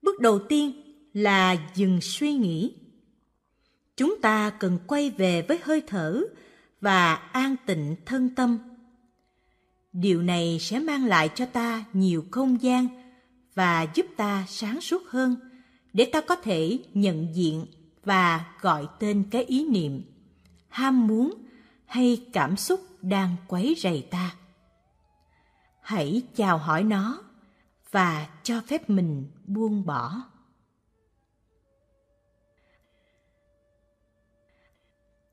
Bước 0.02 0.20
đầu 0.20 0.38
tiên 0.48 0.72
là 1.12 1.56
dừng 1.74 2.00
suy 2.00 2.32
nghĩ. 2.32 2.74
chúng 3.96 4.20
ta 4.20 4.50
cần 4.50 4.78
quay 4.86 5.10
về 5.10 5.42
với 5.42 5.58
hơi 5.62 5.82
thở 5.86 6.22
và 6.80 7.14
an 7.14 7.56
tịnh 7.66 7.96
thân 8.06 8.34
tâm 8.34 8.58
điều 9.92 10.22
này 10.22 10.58
sẽ 10.60 10.78
mang 10.78 11.04
lại 11.04 11.30
cho 11.34 11.46
ta 11.46 11.84
nhiều 11.92 12.24
không 12.30 12.62
gian 12.62 12.88
và 13.54 13.86
giúp 13.94 14.06
ta 14.16 14.44
sáng 14.48 14.80
suốt 14.80 15.02
hơn 15.08 15.36
để 15.92 16.04
ta 16.04 16.20
có 16.20 16.36
thể 16.36 16.78
nhận 16.94 17.34
diện 17.34 17.66
và 18.04 18.54
gọi 18.60 18.86
tên 18.98 19.24
cái 19.30 19.44
ý 19.44 19.68
niệm, 19.68 20.02
ham 20.68 21.06
muốn 21.06 21.34
hay 21.86 22.26
cảm 22.32 22.56
xúc 22.56 22.80
đang 23.02 23.36
quấy 23.48 23.76
rầy 23.78 24.06
ta 24.10 24.34
hãy 25.88 26.23
chào 26.35 26.59
hỏi 26.59 26.85
nó 26.85 27.23
và 27.90 28.28
cho 28.42 28.61
phép 28.66 28.90
mình 28.90 29.26
buông 29.47 29.87
bỏ. 29.87 30.23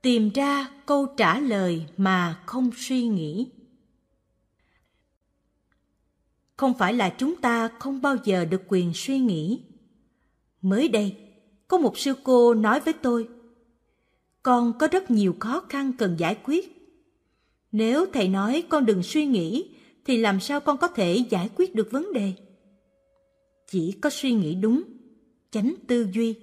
Tìm 0.02 0.30
ra 0.30 0.70
câu 0.86 1.06
trả 1.18 1.40
lời 1.40 1.86
mà 1.98 2.44
không 2.46 2.70
suy 2.76 3.08
nghĩ. 3.08 3.52
Không 6.58 6.74
phải 6.74 6.94
là 6.94 7.16
chúng 7.18 7.36
ta 7.36 7.70
không 7.80 8.02
bao 8.02 8.16
giờ 8.24 8.46
được 8.46 8.62
quyền 8.68 8.92
suy 8.94 9.20
nghĩ. 9.20 9.64
Mới 10.62 10.88
đây, 10.88 11.18
có 11.68 11.78
một 11.78 11.98
sư 11.98 12.14
cô 12.24 12.54
nói 12.54 12.80
với 12.80 12.94
tôi, 12.94 13.30
con 14.44 14.74
có 14.80 14.88
rất 14.88 15.12
nhiều 15.12 15.36
khó 15.40 15.64
khăn 15.70 15.94
cần 15.98 16.16
giải 16.20 16.38
quyết. 16.44 16.92
Nếu 17.72 18.06
thầy 18.14 18.28
nói 18.28 18.64
con 18.70 18.86
đừng 18.86 19.04
suy 19.04 19.26
nghĩ 19.26 19.75
thì 20.06 20.18
làm 20.18 20.40
sao 20.40 20.60
con 20.60 20.78
có 20.78 20.88
thể 20.88 21.26
giải 21.30 21.50
quyết 21.56 21.76
được 21.76 21.92
vấn 21.92 22.14
đề? 22.14 22.34
Chỉ 23.68 23.92
có 24.02 24.10
suy 24.10 24.32
nghĩ 24.32 24.56
đúng, 24.56 24.84
chánh 25.52 25.76
tư 25.88 26.08
duy 26.14 26.36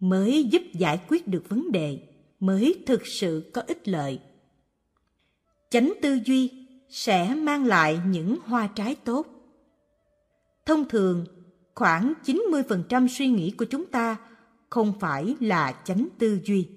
mới 0.00 0.44
giúp 0.44 0.62
giải 0.74 1.00
quyết 1.08 1.28
được 1.28 1.48
vấn 1.48 1.72
đề, 1.72 1.98
mới 2.40 2.82
thực 2.86 3.06
sự 3.06 3.50
có 3.54 3.62
ích 3.66 3.88
lợi. 3.88 4.20
Chánh 5.70 5.92
tư 6.02 6.18
duy 6.24 6.50
sẽ 6.88 7.34
mang 7.34 7.64
lại 7.64 8.00
những 8.06 8.36
hoa 8.44 8.66
trái 8.66 8.94
tốt. 8.94 9.26
Thông 10.66 10.88
thường, 10.88 11.24
khoảng 11.74 12.12
90% 12.24 13.08
suy 13.08 13.28
nghĩ 13.28 13.50
của 13.50 13.64
chúng 13.64 13.86
ta 13.86 14.16
không 14.70 14.92
phải 15.00 15.36
là 15.40 15.82
chánh 15.84 16.08
tư 16.18 16.40
duy. 16.44 16.68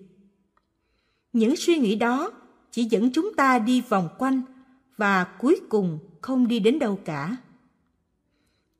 Những 1.33 1.55
suy 1.55 1.77
nghĩ 1.77 1.95
đó 1.95 2.31
chỉ 2.71 2.83
dẫn 2.83 3.11
chúng 3.13 3.33
ta 3.33 3.59
đi 3.59 3.81
vòng 3.81 4.09
quanh 4.17 4.41
và 4.97 5.23
cuối 5.23 5.61
cùng 5.69 5.99
không 6.25 6.47
đi 6.47 6.59
đến 6.59 6.79
đâu 6.79 6.99
cả. 7.05 7.37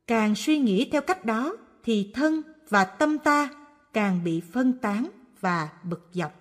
Càng 0.08 0.36
suy 0.36 0.58
nghĩ 0.58 0.90
theo 0.92 1.02
cách 1.02 1.26
đó 1.26 1.58
thì 1.84 2.12
thân 2.14 2.42
và 2.70 2.86
tâm 2.86 3.18
ta 3.18 3.50
càng 3.94 4.24
bị 4.24 4.42
phân 4.42 4.74
tán 4.74 5.10
và 5.40 5.70
bực 5.84 6.10
dọc. 6.14 6.32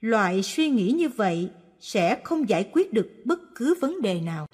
Loại 0.00 0.42
suy 0.42 0.70
nghĩ 0.70 0.92
như 0.92 1.08
vậy 1.08 1.50
sẽ 1.80 2.20
không 2.24 2.48
giải 2.48 2.70
quyết 2.72 2.92
được 2.92 3.12
bất 3.24 3.40
cứ 3.54 3.74
vấn 3.80 4.02
đề 4.02 4.20
nào. 4.20 4.46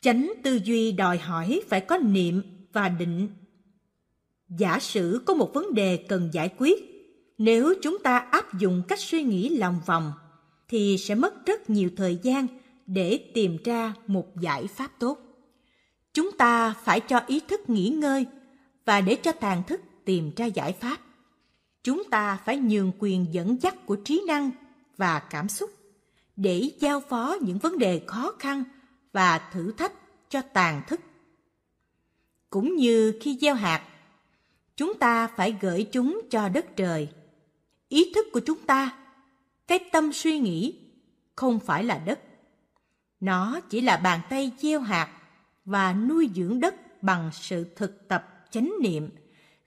Chánh 0.00 0.32
tư 0.42 0.60
duy 0.64 0.92
đòi 0.92 1.18
hỏi 1.18 1.62
phải 1.68 1.80
có 1.80 1.98
niệm 1.98 2.42
và 2.72 2.88
định. 2.88 3.28
Giả 4.48 4.78
sử 4.78 5.22
có 5.26 5.34
một 5.34 5.50
vấn 5.54 5.74
đề 5.74 6.04
cần 6.08 6.30
giải 6.32 6.54
quyết, 6.58 6.84
nếu 7.38 7.74
chúng 7.82 7.98
ta 7.98 8.18
áp 8.18 8.58
dụng 8.58 8.82
cách 8.88 9.00
suy 9.00 9.22
nghĩ 9.22 9.48
lòng 9.48 9.80
vòng 9.86 10.12
thì 10.68 10.98
sẽ 10.98 11.14
mất 11.14 11.46
rất 11.46 11.70
nhiều 11.70 11.90
thời 11.96 12.18
gian 12.22 12.46
để 12.86 13.30
tìm 13.34 13.56
ra 13.64 13.94
một 14.06 14.40
giải 14.40 14.66
pháp 14.66 14.90
tốt. 14.98 15.18
Chúng 16.14 16.32
ta 16.32 16.74
phải 16.84 17.00
cho 17.00 17.20
ý 17.26 17.40
thức 17.40 17.70
nghỉ 17.70 17.88
ngơi 17.88 18.26
và 18.84 19.00
để 19.00 19.14
cho 19.14 19.32
tàn 19.32 19.62
thức 19.66 19.80
tìm 20.04 20.30
ra 20.36 20.46
giải 20.46 20.72
pháp. 20.72 20.98
Chúng 21.82 22.02
ta 22.10 22.38
phải 22.44 22.56
nhường 22.56 22.92
quyền 22.98 23.26
dẫn 23.30 23.62
dắt 23.62 23.86
của 23.86 23.96
trí 23.96 24.24
năng 24.26 24.50
và 24.96 25.18
cảm 25.18 25.48
xúc 25.48 25.70
để 26.36 26.70
giao 26.80 27.00
phó 27.00 27.36
những 27.40 27.58
vấn 27.58 27.78
đề 27.78 28.02
khó 28.06 28.32
khăn 28.38 28.64
và 29.12 29.38
thử 29.52 29.72
thách 29.72 29.92
cho 30.28 30.42
tàn 30.42 30.82
thức. 30.86 31.00
Cũng 32.50 32.76
như 32.76 33.18
khi 33.20 33.38
gieo 33.40 33.54
hạt, 33.54 33.88
chúng 34.76 34.94
ta 34.94 35.26
phải 35.26 35.56
gửi 35.60 35.86
chúng 35.92 36.20
cho 36.30 36.48
đất 36.48 36.76
trời. 36.76 37.08
Ý 37.88 38.12
thức 38.14 38.26
của 38.32 38.40
chúng 38.40 38.58
ta, 38.58 38.98
cái 39.68 39.78
tâm 39.92 40.12
suy 40.12 40.38
nghĩ, 40.38 40.78
không 41.34 41.60
phải 41.60 41.84
là 41.84 41.98
đất. 41.98 42.20
Nó 43.20 43.60
chỉ 43.60 43.80
là 43.80 43.96
bàn 43.96 44.20
tay 44.30 44.52
gieo 44.58 44.80
hạt 44.80 45.18
và 45.64 45.92
nuôi 45.92 46.30
dưỡng 46.34 46.60
đất 46.60 47.02
bằng 47.02 47.30
sự 47.32 47.66
thực 47.76 48.08
tập 48.08 48.44
chánh 48.50 48.72
niệm 48.82 49.10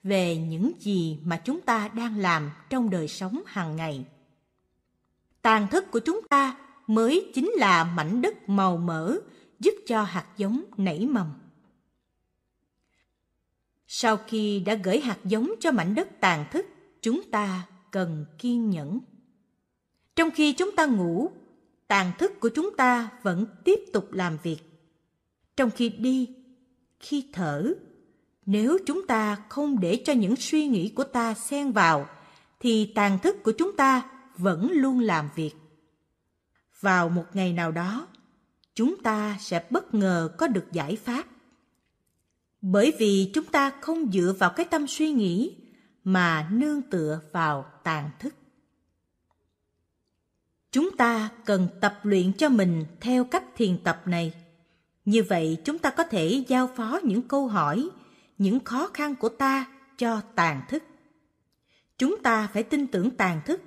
về 0.02 0.36
những 0.36 0.72
gì 0.80 1.18
mà 1.24 1.36
chúng 1.44 1.60
ta 1.60 1.88
đang 1.88 2.18
làm 2.18 2.50
trong 2.70 2.90
đời 2.90 3.08
sống 3.08 3.42
hàng 3.46 3.76
ngày. 3.76 4.04
Tàn 5.42 5.68
thức 5.68 5.90
của 5.90 6.00
chúng 6.00 6.20
ta 6.28 6.56
mới 6.86 7.30
chính 7.34 7.50
là 7.54 7.84
mảnh 7.84 8.22
đất 8.22 8.48
màu 8.48 8.76
mỡ 8.76 9.16
giúp 9.60 9.74
cho 9.86 10.02
hạt 10.02 10.26
giống 10.36 10.64
nảy 10.76 11.06
mầm. 11.06 11.32
Sau 13.86 14.16
khi 14.16 14.60
đã 14.60 14.74
gửi 14.74 15.00
hạt 15.00 15.18
giống 15.24 15.52
cho 15.60 15.72
mảnh 15.72 15.94
đất 15.94 16.08
tàn 16.20 16.44
thức, 16.50 16.66
chúng 17.02 17.22
ta 17.30 17.66
cần 17.90 18.26
kiên 18.38 18.70
nhẫn. 18.70 19.00
Trong 20.16 20.30
khi 20.30 20.52
chúng 20.52 20.76
ta 20.76 20.86
ngủ, 20.86 21.30
tàn 21.88 22.12
thức 22.18 22.40
của 22.40 22.48
chúng 22.48 22.76
ta 22.76 23.10
vẫn 23.22 23.46
tiếp 23.64 23.80
tục 23.92 24.12
làm 24.12 24.38
việc. 24.42 24.58
Trong 25.56 25.70
khi 25.70 25.88
đi, 25.88 26.28
khi 27.00 27.24
thở, 27.32 27.72
nếu 28.46 28.78
chúng 28.86 29.06
ta 29.06 29.42
không 29.48 29.80
để 29.80 30.02
cho 30.04 30.12
những 30.12 30.36
suy 30.36 30.66
nghĩ 30.66 30.88
của 30.88 31.04
ta 31.04 31.34
xen 31.34 31.72
vào, 31.72 32.08
thì 32.60 32.92
tàn 32.94 33.18
thức 33.18 33.36
của 33.42 33.52
chúng 33.58 33.76
ta 33.76 34.10
vẫn 34.36 34.70
luôn 34.72 35.00
làm 35.00 35.28
việc. 35.34 35.54
Vào 36.80 37.08
một 37.08 37.24
ngày 37.32 37.52
nào 37.52 37.72
đó, 37.72 38.06
chúng 38.74 39.02
ta 39.02 39.36
sẽ 39.40 39.66
bất 39.70 39.94
ngờ 39.94 40.34
có 40.38 40.46
được 40.48 40.72
giải 40.72 40.96
pháp. 40.96 41.26
Bởi 42.60 42.92
vì 42.98 43.30
chúng 43.34 43.44
ta 43.44 43.72
không 43.80 44.12
dựa 44.12 44.34
vào 44.38 44.50
cái 44.50 44.66
tâm 44.66 44.86
suy 44.86 45.10
nghĩ 45.10 45.56
mà 46.04 46.48
nương 46.52 46.82
tựa 46.82 47.20
vào 47.32 47.66
tàn 47.84 48.10
thức. 48.18 48.34
Chúng 50.72 50.96
ta 50.96 51.30
cần 51.44 51.68
tập 51.80 52.00
luyện 52.02 52.32
cho 52.32 52.48
mình 52.48 52.84
theo 53.00 53.24
cách 53.24 53.44
thiền 53.56 53.78
tập 53.84 54.02
này. 54.06 54.32
Như 55.04 55.22
vậy 55.22 55.58
chúng 55.64 55.78
ta 55.78 55.90
có 55.90 56.04
thể 56.04 56.44
giao 56.48 56.70
phó 56.76 57.00
những 57.02 57.22
câu 57.22 57.48
hỏi, 57.48 57.88
những 58.38 58.60
khó 58.60 58.90
khăn 58.94 59.14
của 59.14 59.28
ta 59.28 59.66
cho 59.98 60.20
tàn 60.34 60.62
thức. 60.68 60.82
Chúng 61.98 62.22
ta 62.22 62.48
phải 62.52 62.62
tin 62.62 62.86
tưởng 62.86 63.10
tàn 63.10 63.40
thức, 63.46 63.62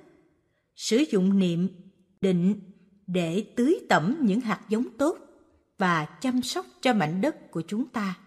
sử 0.76 1.04
dụng 1.10 1.38
niệm, 1.38 1.68
định 2.20 2.60
để 3.06 3.46
tưới 3.56 3.80
tẩm 3.88 4.16
những 4.20 4.40
hạt 4.40 4.60
giống 4.68 4.86
tốt 4.98 5.18
và 5.78 6.04
chăm 6.04 6.42
sóc 6.42 6.66
cho 6.82 6.94
mảnh 6.94 7.20
đất 7.20 7.50
của 7.50 7.62
chúng 7.68 7.88
ta. 7.88 8.18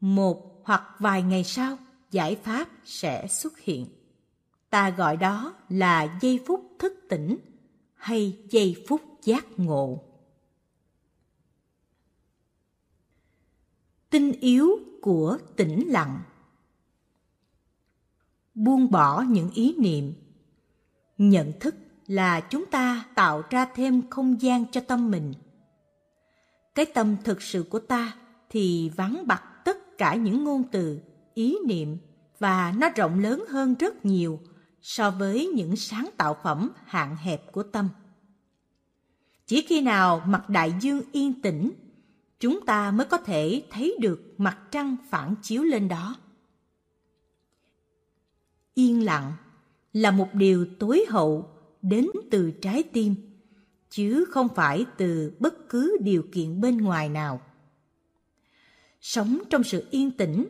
Một 0.00 0.62
hoặc 0.64 0.82
vài 0.98 1.22
ngày 1.22 1.44
sau, 1.44 1.78
giải 2.10 2.36
pháp 2.44 2.68
sẽ 2.84 3.26
xuất 3.28 3.58
hiện. 3.58 3.86
Ta 4.74 4.90
gọi 4.90 5.16
đó 5.16 5.54
là 5.68 6.18
giây 6.20 6.40
phút 6.46 6.70
thức 6.78 6.92
tỉnh 7.08 7.36
hay 7.94 8.38
giây 8.50 8.84
phút 8.88 9.00
giác 9.22 9.46
ngộ. 9.56 10.02
Tinh 14.10 14.32
yếu 14.40 14.70
của 15.02 15.38
tĩnh 15.56 15.88
lặng. 15.88 16.22
Buông 18.54 18.90
bỏ 18.90 19.22
những 19.22 19.50
ý 19.50 19.74
niệm. 19.78 20.12
Nhận 21.18 21.52
thức 21.60 21.74
là 22.06 22.40
chúng 22.40 22.66
ta 22.66 23.04
tạo 23.14 23.42
ra 23.50 23.64
thêm 23.74 24.10
không 24.10 24.42
gian 24.42 24.64
cho 24.70 24.80
tâm 24.80 25.10
mình. 25.10 25.34
Cái 26.74 26.86
tâm 26.86 27.16
thực 27.24 27.42
sự 27.42 27.62
của 27.70 27.78
ta 27.78 28.16
thì 28.50 28.90
vắng 28.96 29.26
bặt 29.26 29.42
tất 29.64 29.98
cả 29.98 30.14
những 30.14 30.44
ngôn 30.44 30.62
từ, 30.72 31.00
ý 31.34 31.56
niệm 31.66 31.98
và 32.38 32.74
nó 32.76 32.88
rộng 32.96 33.18
lớn 33.18 33.44
hơn 33.48 33.74
rất 33.74 34.04
nhiều 34.04 34.40
so 34.84 35.10
với 35.10 35.46
những 35.46 35.76
sáng 35.76 36.10
tạo 36.16 36.36
phẩm 36.42 36.70
hạn 36.84 37.16
hẹp 37.16 37.52
của 37.52 37.62
tâm. 37.62 37.88
Chỉ 39.46 39.66
khi 39.68 39.80
nào 39.80 40.22
mặt 40.26 40.48
đại 40.48 40.74
dương 40.80 41.02
yên 41.12 41.42
tĩnh, 41.42 41.70
chúng 42.40 42.66
ta 42.66 42.90
mới 42.90 43.06
có 43.06 43.18
thể 43.18 43.62
thấy 43.70 43.96
được 44.00 44.34
mặt 44.38 44.58
trăng 44.70 44.96
phản 45.10 45.34
chiếu 45.42 45.62
lên 45.62 45.88
đó. 45.88 46.16
Yên 48.74 49.04
lặng 49.04 49.32
là 49.92 50.10
một 50.10 50.28
điều 50.32 50.66
tối 50.78 51.04
hậu 51.08 51.50
đến 51.82 52.06
từ 52.30 52.50
trái 52.50 52.82
tim, 52.82 53.14
chứ 53.90 54.24
không 54.30 54.48
phải 54.54 54.86
từ 54.96 55.32
bất 55.38 55.68
cứ 55.68 55.96
điều 56.00 56.24
kiện 56.32 56.60
bên 56.60 56.76
ngoài 56.76 57.08
nào. 57.08 57.40
Sống 59.00 59.42
trong 59.50 59.64
sự 59.64 59.86
yên 59.90 60.10
tĩnh 60.10 60.46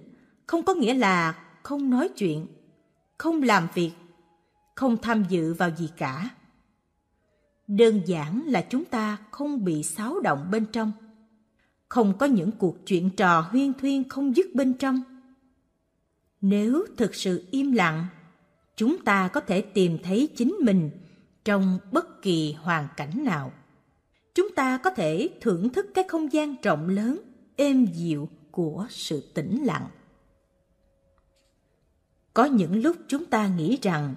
không 0.47 0.63
có 0.63 0.75
nghĩa 0.75 0.95
là 0.95 1.45
không 1.63 1.91
nói 1.91 2.09
chuyện, 2.09 2.47
không 3.19 3.43
làm 3.43 3.69
việc 3.75 3.91
không 4.75 4.97
tham 4.97 5.25
dự 5.29 5.55
vào 5.55 5.71
gì 5.77 5.91
cả. 5.97 6.31
Đơn 7.67 8.01
giản 8.07 8.43
là 8.47 8.67
chúng 8.71 8.85
ta 8.85 9.19
không 9.31 9.65
bị 9.65 9.83
xáo 9.83 10.21
động 10.21 10.49
bên 10.51 10.67
trong. 10.73 10.93
Không 11.89 12.19
có 12.19 12.27
những 12.27 12.51
cuộc 12.53 12.87
chuyện 12.87 13.11
trò 13.11 13.41
huyên 13.41 13.75
thuyên 13.75 14.09
không 14.09 14.37
dứt 14.37 14.47
bên 14.55 14.75
trong. 14.75 15.03
Nếu 16.41 16.87
thực 16.97 17.15
sự 17.15 17.49
im 17.51 17.73
lặng, 17.73 18.07
chúng 18.77 19.05
ta 19.05 19.29
có 19.29 19.41
thể 19.41 19.61
tìm 19.61 19.99
thấy 20.03 20.29
chính 20.37 20.57
mình 20.61 20.91
trong 21.45 21.79
bất 21.93 22.23
kỳ 22.23 22.53
hoàn 22.53 22.89
cảnh 22.97 23.25
nào. 23.25 23.53
Chúng 24.35 24.49
ta 24.57 24.79
có 24.79 24.91
thể 24.91 25.31
thưởng 25.41 25.69
thức 25.69 25.87
cái 25.95 26.05
không 26.09 26.33
gian 26.33 26.57
rộng 26.63 26.89
lớn, 26.89 27.21
êm 27.57 27.87
dịu 27.87 28.29
của 28.51 28.87
sự 28.91 29.31
tĩnh 29.35 29.65
lặng. 29.65 29.89
Có 32.35 32.45
những 32.45 32.83
lúc 32.83 32.97
chúng 33.09 33.25
ta 33.25 33.49
nghĩ 33.49 33.79
rằng 33.83 34.15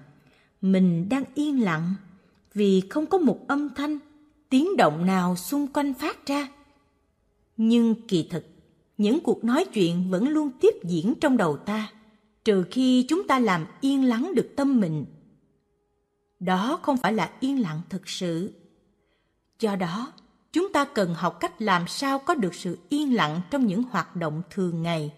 mình 0.62 1.10
đang 1.10 1.24
yên 1.36 1.64
lặng 1.64 1.94
vì 2.54 2.82
không 2.90 3.06
có 3.06 3.18
một 3.18 3.48
âm 3.48 3.70
thanh, 3.76 4.00
tiếng 4.50 4.78
động 4.78 5.06
nào 5.06 5.36
xung 5.36 5.68
quanh 5.68 5.94
phát 5.94 6.26
ra. 6.26 6.48
Nhưng 7.58 8.08
kỳ 8.08 8.28
thực, 8.30 8.46
những 8.98 9.20
cuộc 9.20 9.44
nói 9.44 9.66
chuyện 9.74 10.10
vẫn 10.10 10.28
luôn 10.28 10.52
tiếp 10.62 10.76
diễn 10.84 11.14
trong 11.22 11.38
đầu 11.38 11.58
ta, 11.58 11.92
trừ 12.46 12.66
khi 12.72 13.06
chúng 13.10 13.28
ta 13.28 13.40
làm 13.40 13.66
yên 13.82 14.04
lắng 14.04 14.32
được 14.36 14.54
tâm 14.56 14.80
mình. 14.80 15.06
Đó 16.40 16.80
không 16.82 16.98
phải 16.98 17.14
là 17.14 17.32
yên 17.40 17.62
lặng 17.62 17.82
thực 17.90 18.10
sự. 18.10 18.54
Do 19.60 19.76
đó, 19.76 20.14
chúng 20.52 20.74
ta 20.74 20.86
cần 20.86 21.14
học 21.14 21.40
cách 21.40 21.62
làm 21.62 21.88
sao 21.88 22.20
có 22.20 22.36
được 22.36 22.56
sự 22.56 22.78
yên 22.90 23.16
lặng 23.16 23.42
trong 23.52 23.68
những 23.68 23.84
hoạt 23.84 24.16
động 24.16 24.42
thường 24.50 24.84
ngày. 24.84 25.14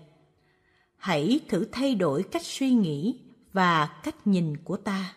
Hãy 0.98 1.39
thử 1.48 1.67
thay 1.72 1.96
đổi 1.96 2.24
cách 2.24 2.46
suy 2.46 2.72
nghĩ 2.72 3.19
và 3.53 4.00
cách 4.03 4.27
nhìn 4.27 4.58
của 4.58 4.77
ta. 4.77 5.13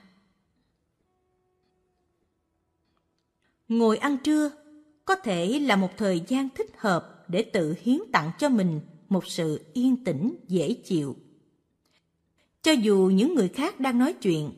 Ngồi 3.79 3.97
ăn 3.97 4.17
trưa, 4.25 4.51
có 5.05 5.15
thể 5.15 5.59
là 5.59 5.77
một 5.77 5.97
thời 5.97 6.23
gian 6.29 6.49
thích 6.55 6.71
hợp 6.79 7.25
để 7.29 7.43
tự 7.43 7.75
hiến 7.83 7.99
tặng 8.13 8.31
cho 8.39 8.49
mình 8.49 8.81
một 9.09 9.27
sự 9.27 9.61
yên 9.73 10.05
tĩnh, 10.05 10.37
dễ 10.49 10.75
chịu. 10.75 11.17
Cho 12.63 12.73
dù 12.73 13.11
những 13.15 13.35
người 13.35 13.49
khác 13.49 13.81
đang 13.81 13.99
nói 13.99 14.13
chuyện, 14.13 14.51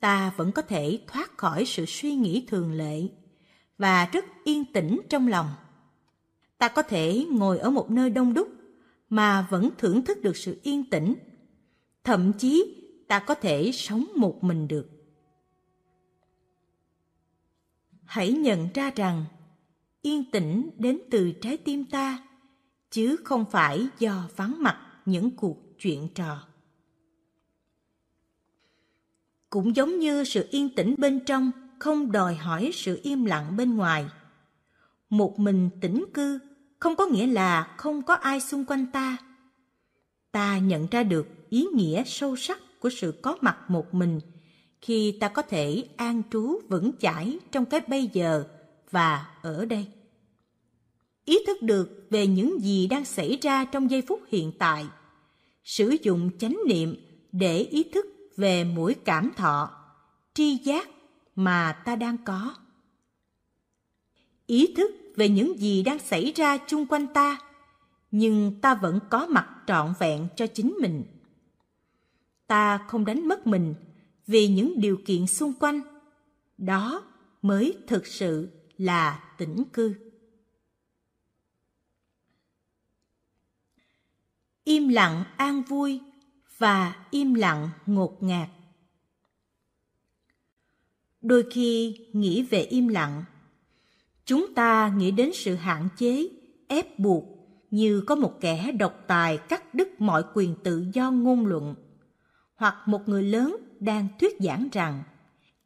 ta 0.00 0.32
vẫn 0.36 0.52
có 0.52 0.62
thể 0.62 0.98
thoát 1.06 1.38
khỏi 1.38 1.64
sự 1.64 1.84
suy 1.86 2.14
nghĩ 2.14 2.44
thường 2.48 2.72
lệ 2.72 3.02
và 3.78 4.08
rất 4.12 4.24
yên 4.44 4.64
tĩnh 4.64 5.00
trong 5.08 5.28
lòng. 5.28 5.48
Ta 6.58 6.68
có 6.68 6.82
thể 6.82 7.26
ngồi 7.30 7.58
ở 7.58 7.70
một 7.70 7.90
nơi 7.90 8.10
đông 8.10 8.34
đúc 8.34 8.48
mà 9.10 9.46
vẫn 9.50 9.70
thưởng 9.78 10.04
thức 10.04 10.22
được 10.22 10.36
sự 10.36 10.60
yên 10.62 10.90
tĩnh, 10.90 11.14
thậm 12.04 12.32
chí 12.32 12.76
ta 13.08 13.18
có 13.18 13.34
thể 13.34 13.70
sống 13.72 14.06
một 14.16 14.44
mình 14.44 14.68
được. 14.68 14.93
Hãy 18.14 18.32
nhận 18.32 18.68
ra 18.74 18.90
rằng, 18.96 19.24
yên 20.02 20.30
tĩnh 20.30 20.70
đến 20.78 20.98
từ 21.10 21.32
trái 21.32 21.56
tim 21.56 21.84
ta, 21.84 22.18
chứ 22.90 23.16
không 23.24 23.44
phải 23.50 23.88
do 23.98 24.28
vắng 24.36 24.62
mặt 24.62 24.80
những 25.06 25.36
cuộc 25.36 25.58
chuyện 25.78 26.08
trò. 26.14 26.46
Cũng 29.50 29.76
giống 29.76 29.98
như 29.98 30.24
sự 30.24 30.48
yên 30.50 30.74
tĩnh 30.74 30.94
bên 30.98 31.20
trong 31.26 31.50
không 31.78 32.12
đòi 32.12 32.34
hỏi 32.34 32.70
sự 32.74 33.00
im 33.02 33.24
lặng 33.24 33.56
bên 33.56 33.76
ngoài. 33.76 34.06
Một 35.10 35.38
mình 35.38 35.70
tĩnh 35.80 36.04
cư 36.14 36.38
không 36.78 36.96
có 36.96 37.06
nghĩa 37.06 37.26
là 37.26 37.74
không 37.76 38.02
có 38.02 38.14
ai 38.14 38.40
xung 38.40 38.64
quanh 38.64 38.86
ta. 38.92 39.16
Ta 40.32 40.58
nhận 40.58 40.86
ra 40.90 41.02
được 41.02 41.50
ý 41.50 41.66
nghĩa 41.74 42.02
sâu 42.06 42.36
sắc 42.36 42.58
của 42.80 42.90
sự 42.90 43.20
có 43.22 43.36
mặt 43.40 43.70
một 43.70 43.94
mình 43.94 44.20
khi 44.84 45.16
ta 45.20 45.28
có 45.28 45.42
thể 45.42 45.84
an 45.96 46.22
trú 46.30 46.60
vững 46.68 46.92
chãi 47.00 47.38
trong 47.52 47.64
cái 47.64 47.80
bây 47.86 48.10
giờ 48.12 48.44
và 48.90 49.26
ở 49.42 49.64
đây. 49.64 49.86
Ý 51.24 51.38
thức 51.46 51.62
được 51.62 52.06
về 52.10 52.26
những 52.26 52.60
gì 52.60 52.86
đang 52.86 53.04
xảy 53.04 53.38
ra 53.42 53.64
trong 53.64 53.90
giây 53.90 54.02
phút 54.02 54.20
hiện 54.28 54.52
tại. 54.58 54.86
Sử 55.64 55.96
dụng 56.02 56.30
chánh 56.38 56.58
niệm 56.66 56.96
để 57.32 57.58
ý 57.58 57.84
thức 57.92 58.06
về 58.36 58.64
mỗi 58.64 58.94
cảm 58.94 59.30
thọ, 59.36 59.70
tri 60.34 60.56
giác 60.56 60.88
mà 61.36 61.82
ta 61.84 61.96
đang 61.96 62.16
có. 62.24 62.54
Ý 64.46 64.74
thức 64.76 64.90
về 65.16 65.28
những 65.28 65.58
gì 65.58 65.82
đang 65.82 65.98
xảy 65.98 66.32
ra 66.36 66.58
chung 66.66 66.86
quanh 66.86 67.06
ta, 67.06 67.38
nhưng 68.10 68.60
ta 68.60 68.74
vẫn 68.74 68.98
có 69.10 69.26
mặt 69.26 69.48
trọn 69.66 69.94
vẹn 69.98 70.26
cho 70.36 70.46
chính 70.46 70.76
mình. 70.80 71.04
Ta 72.46 72.78
không 72.88 73.04
đánh 73.04 73.28
mất 73.28 73.46
mình 73.46 73.74
vì 74.26 74.48
những 74.48 74.80
điều 74.80 74.98
kiện 75.04 75.26
xung 75.26 75.52
quanh. 75.60 75.80
Đó 76.58 77.04
mới 77.42 77.78
thực 77.86 78.06
sự 78.06 78.48
là 78.78 79.34
tĩnh 79.38 79.64
cư. 79.72 79.94
Im 84.64 84.88
lặng 84.88 85.24
an 85.36 85.62
vui 85.62 86.00
và 86.58 87.06
im 87.10 87.34
lặng 87.34 87.70
ngột 87.86 88.22
ngạt. 88.22 88.48
Đôi 91.20 91.44
khi 91.50 91.98
nghĩ 92.12 92.42
về 92.42 92.62
im 92.62 92.88
lặng, 92.88 93.24
chúng 94.24 94.54
ta 94.54 94.94
nghĩ 94.96 95.10
đến 95.10 95.30
sự 95.34 95.54
hạn 95.54 95.88
chế, 95.96 96.28
ép 96.68 96.98
buộc 96.98 97.24
như 97.70 98.00
có 98.06 98.14
một 98.14 98.40
kẻ 98.40 98.72
độc 98.72 99.04
tài 99.06 99.38
cắt 99.38 99.74
đứt 99.74 100.00
mọi 100.00 100.24
quyền 100.34 100.54
tự 100.64 100.86
do 100.92 101.10
ngôn 101.10 101.46
luận 101.46 101.74
hoặc 102.54 102.76
một 102.86 103.08
người 103.08 103.22
lớn 103.22 103.56
đang 103.84 104.08
thuyết 104.18 104.36
giảng 104.40 104.68
rằng, 104.72 105.02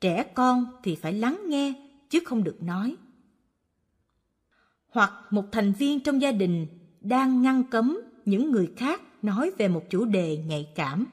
trẻ 0.01 0.23
con 0.35 0.67
thì 0.83 0.95
phải 0.95 1.13
lắng 1.13 1.43
nghe 1.47 1.73
chứ 2.11 2.21
không 2.27 2.45
được 2.45 2.63
nói. 2.63 2.97
Hoặc 4.89 5.13
một 5.31 5.45
thành 5.53 5.73
viên 5.73 6.01
trong 6.01 6.23
gia 6.23 6.33
đình 6.33 6.67
đang 7.01 7.43
ngăn 7.43 7.65
cấm 7.65 7.99
những 8.25 8.51
người 8.51 8.73
khác 8.77 9.03
nói 9.23 9.51
về 9.59 9.69
một 9.69 9.83
chủ 9.91 10.05
đề 10.05 10.37
nhạy 10.37 10.69
cảm. 10.75 11.07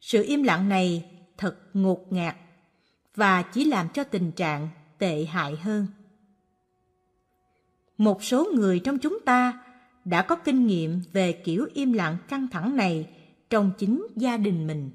Sự 0.00 0.24
im 0.26 0.42
lặng 0.42 0.68
này 0.68 1.10
thật 1.36 1.56
ngột 1.74 2.12
ngạt 2.12 2.36
và 3.14 3.42
chỉ 3.42 3.64
làm 3.64 3.88
cho 3.88 4.04
tình 4.04 4.32
trạng 4.32 4.68
tệ 4.98 5.24
hại 5.24 5.56
hơn. 5.56 5.86
Một 7.98 8.24
số 8.24 8.46
người 8.54 8.78
trong 8.78 8.98
chúng 8.98 9.18
ta 9.24 9.64
đã 10.04 10.22
có 10.22 10.36
kinh 10.36 10.66
nghiệm 10.66 11.00
về 11.12 11.32
kiểu 11.32 11.68
im 11.74 11.92
lặng 11.92 12.16
căng 12.28 12.48
thẳng 12.48 12.76
này 12.76 13.08
trong 13.50 13.70
chính 13.78 14.06
gia 14.16 14.36
đình 14.36 14.66
mình 14.66 14.90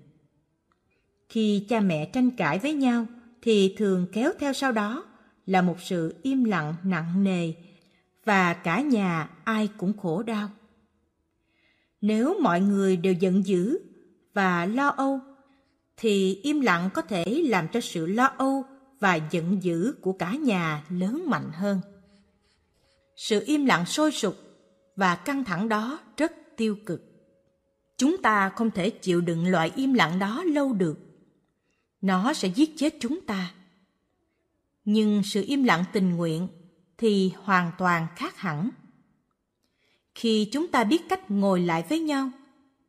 khi 1.30 1.66
cha 1.70 1.80
mẹ 1.80 2.06
tranh 2.06 2.32
cãi 2.32 2.60
với 2.60 2.74
nhau, 2.74 3.06
thì 3.42 3.76
thường 3.78 4.08
kéo 4.12 4.32
theo 4.40 4.54
sau 4.54 4.72
đó, 4.72 5.06
là 5.46 5.62
một 5.62 5.82
sự 5.82 6.16
im 6.22 6.44
lặng 6.44 6.74
nặng 6.84 7.24
nề, 7.24 7.54
và 8.26 8.54
cả 8.54 8.82
nhà 8.82 9.30
ai 9.44 9.70
cũng 9.78 9.98
khổ 9.98 10.24
đau. 10.24 10.50
Nếu 12.02 12.36
mọi 12.42 12.62
người 12.62 12.98
đều 12.98 13.14
giận 13.14 13.46
dữ 13.46 13.80
và 14.34 14.66
lo 14.66 14.88
âu, 14.88 15.20
thì 15.98 16.40
im 16.44 16.62
lặng 16.62 16.90
có 16.94 17.02
thể 17.02 17.44
làm 17.48 17.68
cho 17.68 17.82
sự 17.82 18.06
lo 18.06 18.26
âu 18.26 18.64
và 19.00 19.16
giận 19.16 19.64
dữ 19.64 19.94
của 20.02 20.14
cả 20.14 20.34
nhà 20.34 20.84
lớn 20.90 21.24
mạnh 21.26 21.50
hơn. 21.54 21.82
Sự 23.16 23.44
im 23.46 23.66
lặng 23.66 23.86
sôi 23.86 24.12
sục 24.12 24.36
và 24.96 25.16
căng 25.16 25.44
thẳng 25.44 25.70
đó 25.70 26.00
rất 26.18 26.32
tiêu 26.58 26.76
cực. 26.86 27.04
Chúng 27.98 28.18
ta 28.18 28.50
không 28.50 28.72
thể 28.72 28.90
chịu 28.90 29.22
đựng 29.22 29.48
loại 29.48 29.72
im 29.76 29.94
lặng 29.94 30.20
đó 30.20 30.44
lâu 30.44 30.74
được 30.74 31.09
nó 32.02 32.34
sẽ 32.34 32.48
giết 32.48 32.78
chết 32.78 32.96
chúng 33.00 33.22
ta. 33.22 33.54
Nhưng 34.86 35.24
sự 35.24 35.44
im 35.48 35.64
lặng 35.64 35.84
tình 35.94 36.16
nguyện 36.16 36.48
thì 36.98 37.32
hoàn 37.44 37.72
toàn 37.78 38.08
khác 38.16 38.38
hẳn. 38.38 38.70
Khi 40.16 40.50
chúng 40.52 40.68
ta 40.68 40.84
biết 40.84 41.02
cách 41.10 41.32
ngồi 41.32 41.62
lại 41.62 41.86
với 41.90 42.00
nhau, 42.00 42.32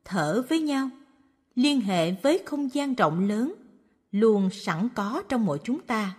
thở 0.05 0.45
với 0.49 0.59
nhau, 0.59 0.89
liên 1.55 1.81
hệ 1.81 2.11
với 2.11 2.43
không 2.45 2.73
gian 2.73 2.93
rộng 2.93 3.27
lớn, 3.27 3.53
luôn 4.11 4.49
sẵn 4.49 4.89
có 4.95 5.23
trong 5.29 5.45
mỗi 5.45 5.59
chúng 5.63 5.81
ta. 5.81 6.15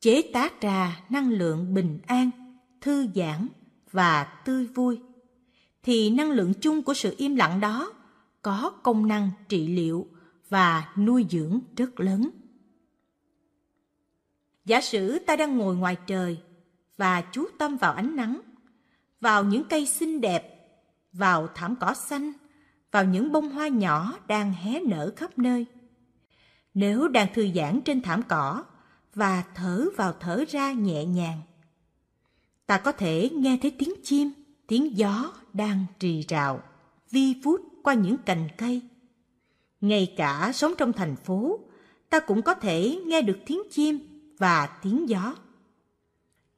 Chế 0.00 0.22
tác 0.32 0.60
ra 0.60 1.00
năng 1.10 1.30
lượng 1.30 1.74
bình 1.74 1.98
an, 2.06 2.30
thư 2.80 3.06
giãn 3.14 3.48
và 3.90 4.24
tươi 4.24 4.66
vui, 4.66 5.00
thì 5.82 6.10
năng 6.10 6.30
lượng 6.30 6.52
chung 6.60 6.82
của 6.82 6.94
sự 6.94 7.14
im 7.18 7.36
lặng 7.36 7.60
đó 7.60 7.92
có 8.42 8.72
công 8.82 9.08
năng 9.08 9.30
trị 9.48 9.66
liệu 9.66 10.08
và 10.48 10.92
nuôi 10.96 11.26
dưỡng 11.30 11.60
rất 11.76 12.00
lớn. 12.00 12.30
Giả 14.64 14.80
sử 14.80 15.18
ta 15.18 15.36
đang 15.36 15.56
ngồi 15.56 15.76
ngoài 15.76 15.96
trời 16.06 16.38
và 16.96 17.20
chú 17.20 17.46
tâm 17.58 17.76
vào 17.76 17.92
ánh 17.92 18.16
nắng, 18.16 18.40
vào 19.20 19.44
những 19.44 19.64
cây 19.64 19.86
xinh 19.86 20.20
đẹp, 20.20 20.50
vào 21.12 21.48
thảm 21.54 21.76
cỏ 21.76 21.94
xanh, 21.94 22.32
vào 22.90 23.04
những 23.04 23.32
bông 23.32 23.48
hoa 23.48 23.68
nhỏ 23.68 24.18
đang 24.26 24.52
hé 24.52 24.80
nở 24.80 25.12
khắp 25.16 25.38
nơi. 25.38 25.66
Nếu 26.74 27.08
đang 27.08 27.34
thư 27.34 27.48
giãn 27.54 27.80
trên 27.80 28.02
thảm 28.02 28.22
cỏ 28.28 28.64
và 29.14 29.44
thở 29.54 29.86
vào 29.96 30.12
thở 30.20 30.44
ra 30.48 30.72
nhẹ 30.72 31.04
nhàng, 31.04 31.40
ta 32.66 32.78
có 32.78 32.92
thể 32.92 33.30
nghe 33.32 33.58
thấy 33.62 33.70
tiếng 33.70 33.94
chim, 34.02 34.30
tiếng 34.66 34.98
gió 34.98 35.32
đang 35.52 35.86
rì 36.00 36.24
rào, 36.28 36.62
vi 37.10 37.34
vút 37.42 37.60
qua 37.82 37.94
những 37.94 38.16
cành 38.18 38.48
cây 38.56 38.82
ngay 39.88 40.14
cả 40.16 40.50
sống 40.54 40.74
trong 40.78 40.92
thành 40.92 41.16
phố, 41.16 41.60
ta 42.10 42.20
cũng 42.20 42.42
có 42.42 42.54
thể 42.54 43.00
nghe 43.06 43.22
được 43.22 43.38
tiếng 43.46 43.60
chim 43.70 43.98
và 44.38 44.66
tiếng 44.82 45.08
gió. 45.08 45.36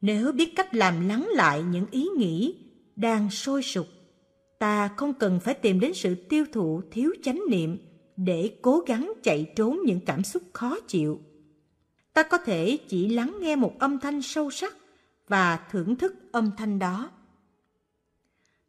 Nếu 0.01 0.33
biết 0.33 0.53
cách 0.57 0.75
làm 0.75 1.09
lắng 1.09 1.29
lại 1.31 1.63
những 1.63 1.87
ý 1.91 2.09
nghĩ 2.17 2.55
đang 2.97 3.31
sôi 3.31 3.63
sục, 3.63 3.87
ta 4.59 4.89
không 4.89 5.15
cần 5.15 5.41
phải 5.41 5.55
tìm 5.55 5.81
đến 5.81 5.95
sự 5.95 6.15
tiêu 6.15 6.45
thụ 6.53 6.83
thiếu 6.91 7.15
chánh 7.23 7.41
niệm 7.51 7.79
để 8.17 8.57
cố 8.63 8.81
gắng 8.87 9.13
chạy 9.23 9.53
trốn 9.57 9.79
những 9.85 10.01
cảm 10.07 10.25
xúc 10.25 10.43
khó 10.53 10.77
chịu. 10.89 11.21
Ta 12.13 12.23
có 12.23 12.39
thể 12.39 12.79
chỉ 12.89 13.09
lắng 13.09 13.37
nghe 13.41 13.57
một 13.57 13.79
âm 13.79 13.99
thanh 13.99 14.23
sâu 14.23 14.51
sắc 14.51 14.77
và 15.29 15.67
thưởng 15.71 15.97
thức 15.97 16.15
âm 16.33 16.51
thanh 16.57 16.79
đó. 16.79 17.11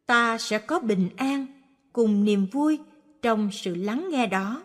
Ta 0.05 0.37
sẽ 0.37 0.59
có 0.59 0.79
bình 0.79 1.09
an 1.15 1.45
cùng 1.93 2.25
niềm 2.25 2.45
vui 2.51 2.79
trong 3.27 3.51
sự 3.51 3.75
lắng 3.75 4.07
nghe 4.11 4.27
đó. 4.27 4.63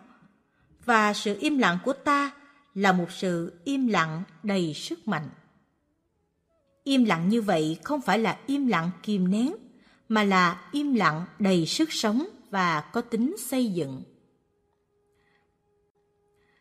Và 0.84 1.12
sự 1.12 1.36
im 1.40 1.58
lặng 1.58 1.78
của 1.84 1.92
ta 1.92 2.30
là 2.74 2.92
một 2.92 3.12
sự 3.12 3.60
im 3.64 3.86
lặng 3.86 4.22
đầy 4.42 4.74
sức 4.74 5.08
mạnh. 5.08 5.28
Im 6.84 7.04
lặng 7.04 7.28
như 7.28 7.42
vậy 7.42 7.78
không 7.82 8.00
phải 8.00 8.18
là 8.18 8.38
im 8.46 8.66
lặng 8.66 8.90
kìm 9.02 9.30
nén, 9.30 9.54
mà 10.08 10.24
là 10.24 10.68
im 10.72 10.94
lặng 10.94 11.24
đầy 11.38 11.66
sức 11.66 11.92
sống 11.92 12.26
và 12.50 12.80
có 12.80 13.00
tính 13.00 13.36
xây 13.38 13.72
dựng. 13.72 14.02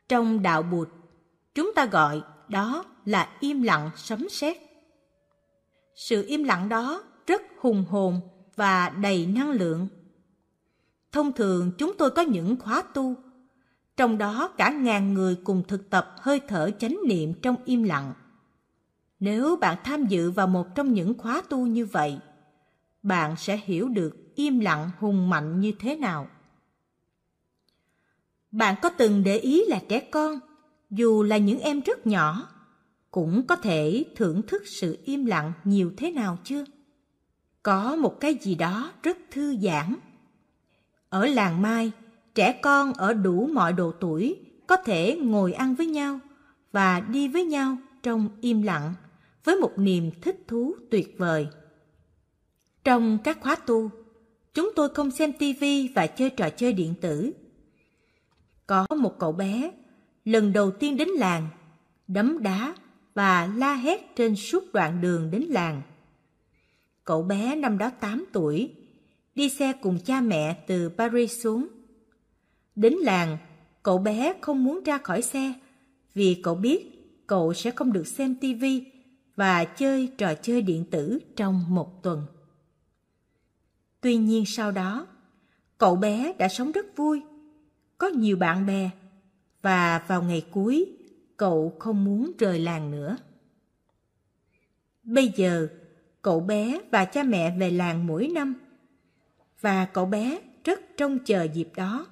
Trong 0.09 0.41
đạo 0.41 0.63
bụt, 0.63 0.89
chúng 1.55 1.73
ta 1.75 1.85
gọi 1.85 2.21
đó 2.47 2.85
là 3.05 3.37
im 3.39 3.61
lặng 3.61 3.89
sấm 3.95 4.29
sét. 4.29 4.57
Sự 5.95 6.25
im 6.27 6.43
lặng 6.43 6.69
đó 6.69 7.03
rất 7.27 7.41
hùng 7.59 7.85
hồn 7.89 8.21
và 8.55 8.89
đầy 8.89 9.25
năng 9.25 9.51
lượng 9.51 9.87
thông 11.11 11.31
thường 11.31 11.71
chúng 11.77 11.93
tôi 11.97 12.11
có 12.11 12.21
những 12.21 12.55
khóa 12.59 12.81
tu. 12.93 13.15
Trong 13.97 14.17
đó 14.17 14.47
cả 14.57 14.69
ngàn 14.71 15.13
người 15.13 15.35
cùng 15.43 15.63
thực 15.67 15.89
tập 15.89 16.15
hơi 16.17 16.41
thở 16.47 16.71
chánh 16.79 16.97
niệm 17.07 17.33
trong 17.41 17.55
im 17.65 17.83
lặng. 17.83 18.13
Nếu 19.19 19.55
bạn 19.55 19.77
tham 19.83 20.05
dự 20.05 20.31
vào 20.31 20.47
một 20.47 20.75
trong 20.75 20.93
những 20.93 21.17
khóa 21.17 21.41
tu 21.49 21.65
như 21.65 21.85
vậy, 21.85 22.19
bạn 23.03 23.35
sẽ 23.37 23.59
hiểu 23.63 23.89
được 23.89 24.35
im 24.35 24.59
lặng 24.59 24.89
hùng 24.99 25.29
mạnh 25.29 25.59
như 25.59 25.71
thế 25.79 25.95
nào. 25.95 26.27
Bạn 28.51 28.75
có 28.81 28.89
từng 28.89 29.23
để 29.23 29.37
ý 29.37 29.65
là 29.67 29.79
trẻ 29.89 29.99
con, 29.99 30.39
dù 30.89 31.23
là 31.23 31.37
những 31.37 31.59
em 31.59 31.81
rất 31.81 32.07
nhỏ, 32.07 32.47
cũng 33.11 33.47
có 33.47 33.55
thể 33.55 34.05
thưởng 34.15 34.41
thức 34.41 34.63
sự 34.65 34.97
im 35.05 35.25
lặng 35.25 35.53
nhiều 35.63 35.91
thế 35.97 36.11
nào 36.11 36.37
chưa? 36.43 36.65
Có 37.63 37.95
một 37.95 38.19
cái 38.19 38.35
gì 38.41 38.55
đó 38.55 38.91
rất 39.03 39.17
thư 39.31 39.57
giãn 39.57 39.95
ở 41.11 41.25
làng 41.25 41.61
mai, 41.61 41.91
trẻ 42.35 42.59
con 42.61 42.93
ở 42.93 43.13
đủ 43.13 43.49
mọi 43.53 43.73
độ 43.73 43.91
tuổi 43.91 44.39
có 44.67 44.77
thể 44.77 45.17
ngồi 45.21 45.53
ăn 45.53 45.75
với 45.75 45.85
nhau 45.85 46.19
và 46.71 46.99
đi 46.99 47.27
với 47.27 47.45
nhau 47.45 47.77
trong 48.03 48.29
im 48.41 48.61
lặng 48.61 48.93
với 49.43 49.55
một 49.55 49.71
niềm 49.77 50.11
thích 50.21 50.43
thú 50.47 50.75
tuyệt 50.91 51.15
vời. 51.17 51.47
Trong 52.83 53.17
các 53.23 53.37
khóa 53.41 53.55
tu, 53.55 53.89
chúng 54.53 54.71
tôi 54.75 54.89
không 54.89 55.11
xem 55.11 55.33
tivi 55.33 55.87
và 55.95 56.07
chơi 56.07 56.29
trò 56.29 56.49
chơi 56.49 56.73
điện 56.73 56.93
tử. 57.01 57.31
Có 58.67 58.87
một 58.97 59.19
cậu 59.19 59.31
bé 59.31 59.71
lần 60.25 60.53
đầu 60.53 60.71
tiên 60.71 60.97
đến 60.97 61.07
làng, 61.07 61.47
đấm 62.07 62.43
đá 62.43 62.75
và 63.13 63.49
la 63.55 63.73
hét 63.73 64.15
trên 64.15 64.35
suốt 64.35 64.73
đoạn 64.73 65.01
đường 65.01 65.31
đến 65.31 65.41
làng. 65.41 65.81
Cậu 67.05 67.23
bé 67.23 67.55
năm 67.55 67.77
đó 67.77 67.89
8 67.99 68.25
tuổi 68.33 68.75
đi 69.35 69.49
xe 69.49 69.73
cùng 69.73 69.99
cha 70.05 70.21
mẹ 70.21 70.63
từ 70.67 70.89
Paris 70.89 71.43
xuống 71.43 71.67
Đến 72.75 72.93
làng, 72.93 73.37
cậu 73.83 73.97
bé 73.97 74.33
không 74.41 74.63
muốn 74.63 74.83
ra 74.83 74.97
khỏi 74.97 75.21
xe 75.21 75.53
vì 76.13 76.39
cậu 76.43 76.55
biết 76.55 76.87
cậu 77.27 77.53
sẽ 77.53 77.71
không 77.71 77.93
được 77.93 78.07
xem 78.07 78.35
tivi 78.35 78.85
và 79.35 79.63
chơi 79.63 80.11
trò 80.17 80.33
chơi 80.33 80.61
điện 80.61 80.85
tử 80.91 81.19
trong 81.35 81.63
một 81.67 82.03
tuần. 82.03 82.25
Tuy 84.01 84.15
nhiên 84.15 84.45
sau 84.45 84.71
đó, 84.71 85.07
cậu 85.77 85.95
bé 85.95 86.33
đã 86.37 86.47
sống 86.47 86.71
rất 86.71 86.85
vui, 86.95 87.21
có 87.97 88.07
nhiều 88.07 88.37
bạn 88.37 88.65
bè 88.65 88.89
và 89.61 90.05
vào 90.07 90.23
ngày 90.23 90.45
cuối 90.51 90.85
cậu 91.37 91.75
không 91.79 92.03
muốn 92.03 92.31
rời 92.39 92.59
làng 92.59 92.91
nữa. 92.91 93.17
Bây 95.03 95.31
giờ, 95.35 95.67
cậu 96.21 96.39
bé 96.39 96.79
và 96.91 97.05
cha 97.05 97.23
mẹ 97.23 97.57
về 97.59 97.71
làng 97.71 98.07
mỗi 98.07 98.27
năm 98.27 98.55
và 99.61 99.85
cậu 99.85 100.05
bé 100.05 100.39
rất 100.63 100.79
trông 100.97 101.19
chờ 101.25 101.47
dịp 101.53 101.69
đó. 101.75 102.07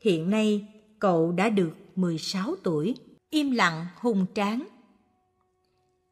Hiện 0.00 0.30
nay, 0.30 0.66
cậu 0.98 1.32
đã 1.32 1.48
được 1.48 1.76
16 1.96 2.56
tuổi. 2.56 2.94
Im 3.30 3.50
lặng 3.50 3.86
hùng 4.00 4.26
tráng. 4.34 4.66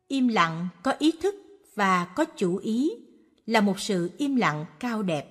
Im 0.08 0.28
lặng 0.28 0.68
có 0.82 0.92
ý 0.98 1.12
thức 1.22 1.34
và 1.74 2.04
có 2.04 2.24
chủ 2.24 2.56
ý 2.56 2.90
là 3.46 3.60
một 3.60 3.80
sự 3.80 4.10
im 4.18 4.36
lặng 4.36 4.64
cao 4.80 5.02
đẹp. 5.02 5.30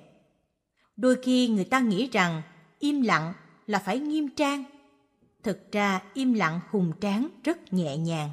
Đôi 0.95 1.15
khi 1.23 1.47
người 1.47 1.65
ta 1.65 1.79
nghĩ 1.79 2.09
rằng 2.11 2.41
im 2.79 3.01
lặng 3.01 3.33
là 3.67 3.79
phải 3.79 3.99
nghiêm 3.99 4.29
trang. 4.29 4.63
Thực 5.43 5.71
ra 5.71 6.01
im 6.13 6.33
lặng 6.33 6.59
hùng 6.69 6.91
tráng 7.01 7.27
rất 7.43 7.73
nhẹ 7.73 7.97
nhàng. 7.97 8.29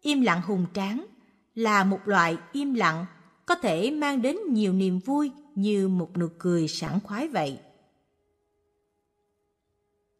Im 0.00 0.20
lặng 0.20 0.42
hùng 0.42 0.66
tráng 0.74 1.06
là 1.54 1.84
một 1.84 2.00
loại 2.04 2.36
im 2.52 2.74
lặng 2.74 3.06
có 3.46 3.54
thể 3.54 3.90
mang 3.90 4.22
đến 4.22 4.36
nhiều 4.48 4.72
niềm 4.72 4.98
vui 4.98 5.30
như 5.54 5.88
một 5.88 6.18
nụ 6.18 6.28
cười 6.38 6.68
sảng 6.68 7.00
khoái 7.00 7.28
vậy. 7.28 7.58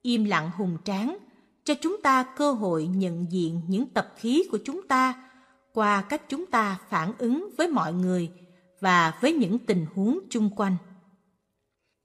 Im 0.03 0.25
lặng 0.25 0.51
hùng 0.57 0.77
tráng, 0.85 1.19
cho 1.65 1.75
chúng 1.81 2.03
ta 2.03 2.23
cơ 2.37 2.53
hội 2.53 2.87
nhận 2.87 3.27
diện 3.31 3.61
những 3.69 3.89
tập 3.89 4.15
khí 4.17 4.43
của 4.51 4.59
chúng 4.65 4.89
ta 4.89 5.31
qua 5.73 6.03
cách 6.03 6.23
chúng 6.29 6.47
ta 6.47 6.79
phản 6.89 7.13
ứng 7.19 7.51
với 7.57 7.69
mọi 7.69 7.93
người 7.93 8.31
và 8.81 9.19
với 9.21 9.33
những 9.33 9.59
tình 9.59 9.87
huống 9.95 10.19
chung 10.31 10.51
quanh. 10.57 10.77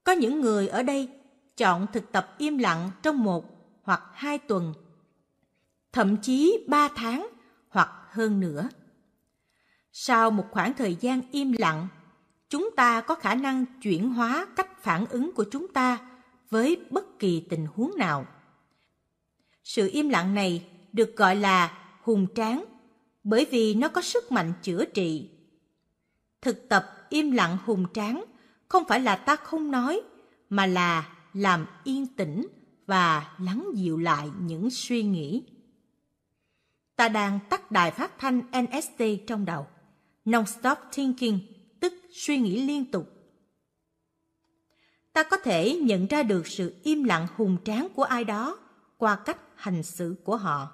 Có 0.03 0.11
những 0.11 0.41
người 0.41 0.67
ở 0.67 0.83
đây 0.83 1.09
chọn 1.57 1.87
thực 1.93 2.11
tập 2.11 2.35
im 2.37 2.57
lặng 2.57 2.91
trong 3.01 3.23
một 3.23 3.45
hoặc 3.83 4.03
hai 4.13 4.37
tuần, 4.37 4.73
thậm 5.91 6.17
chí 6.17 6.65
ba 6.67 6.89
tháng 6.95 7.27
hoặc 7.69 7.89
hơn 8.09 8.39
nữa 8.39 8.69
sau 10.01 10.31
một 10.31 10.45
khoảng 10.51 10.73
thời 10.73 10.95
gian 10.95 11.21
im 11.31 11.51
lặng 11.57 11.87
chúng 12.49 12.69
ta 12.75 13.01
có 13.01 13.15
khả 13.15 13.35
năng 13.35 13.65
chuyển 13.81 14.09
hóa 14.09 14.47
cách 14.55 14.83
phản 14.83 15.05
ứng 15.05 15.31
của 15.35 15.45
chúng 15.51 15.73
ta 15.73 15.97
với 16.49 16.77
bất 16.89 17.19
kỳ 17.19 17.45
tình 17.49 17.67
huống 17.75 17.91
nào. 17.97 18.25
Sự 19.63 19.89
im 19.93 20.09
lặng 20.09 20.35
này 20.35 20.67
được 20.91 21.15
gọi 21.15 21.35
là 21.35 21.77
hùng 22.01 22.27
tráng 22.35 22.65
bởi 23.23 23.47
vì 23.51 23.73
nó 23.73 23.87
có 23.87 24.01
sức 24.01 24.31
mạnh 24.31 24.53
chữa 24.61 24.85
trị. 24.85 25.29
Thực 26.41 26.69
tập 26.69 27.07
im 27.09 27.31
lặng 27.31 27.57
hùng 27.65 27.85
tráng 27.93 28.25
không 28.67 28.83
phải 28.87 28.99
là 28.99 29.15
ta 29.15 29.35
không 29.35 29.71
nói 29.71 30.01
mà 30.49 30.65
là 30.65 31.17
làm 31.33 31.65
yên 31.83 32.07
tĩnh 32.07 32.47
và 32.85 33.35
lắng 33.39 33.65
dịu 33.73 33.97
lại 33.97 34.29
những 34.39 34.69
suy 34.69 35.03
nghĩ. 35.03 35.43
Ta 36.95 37.09
đang 37.09 37.39
tắt 37.49 37.71
đài 37.71 37.91
phát 37.91 38.19
thanh 38.19 38.41
NST 38.51 39.03
trong 39.27 39.45
đầu, 39.45 39.67
non-stop 40.31 40.77
thinking, 40.91 41.39
tức 41.79 41.93
suy 42.11 42.37
nghĩ 42.37 42.61
liên 42.61 42.91
tục. 42.91 43.19
Ta 45.13 45.23
có 45.23 45.37
thể 45.37 45.75
nhận 45.75 46.07
ra 46.07 46.23
được 46.23 46.47
sự 46.47 46.75
im 46.83 47.03
lặng 47.03 47.27
hùng 47.35 47.57
tráng 47.65 47.87
của 47.95 48.03
ai 48.03 48.23
đó 48.23 48.57
qua 48.97 49.15
cách 49.15 49.37
hành 49.55 49.83
xử 49.83 50.15
của 50.23 50.37
họ. 50.37 50.71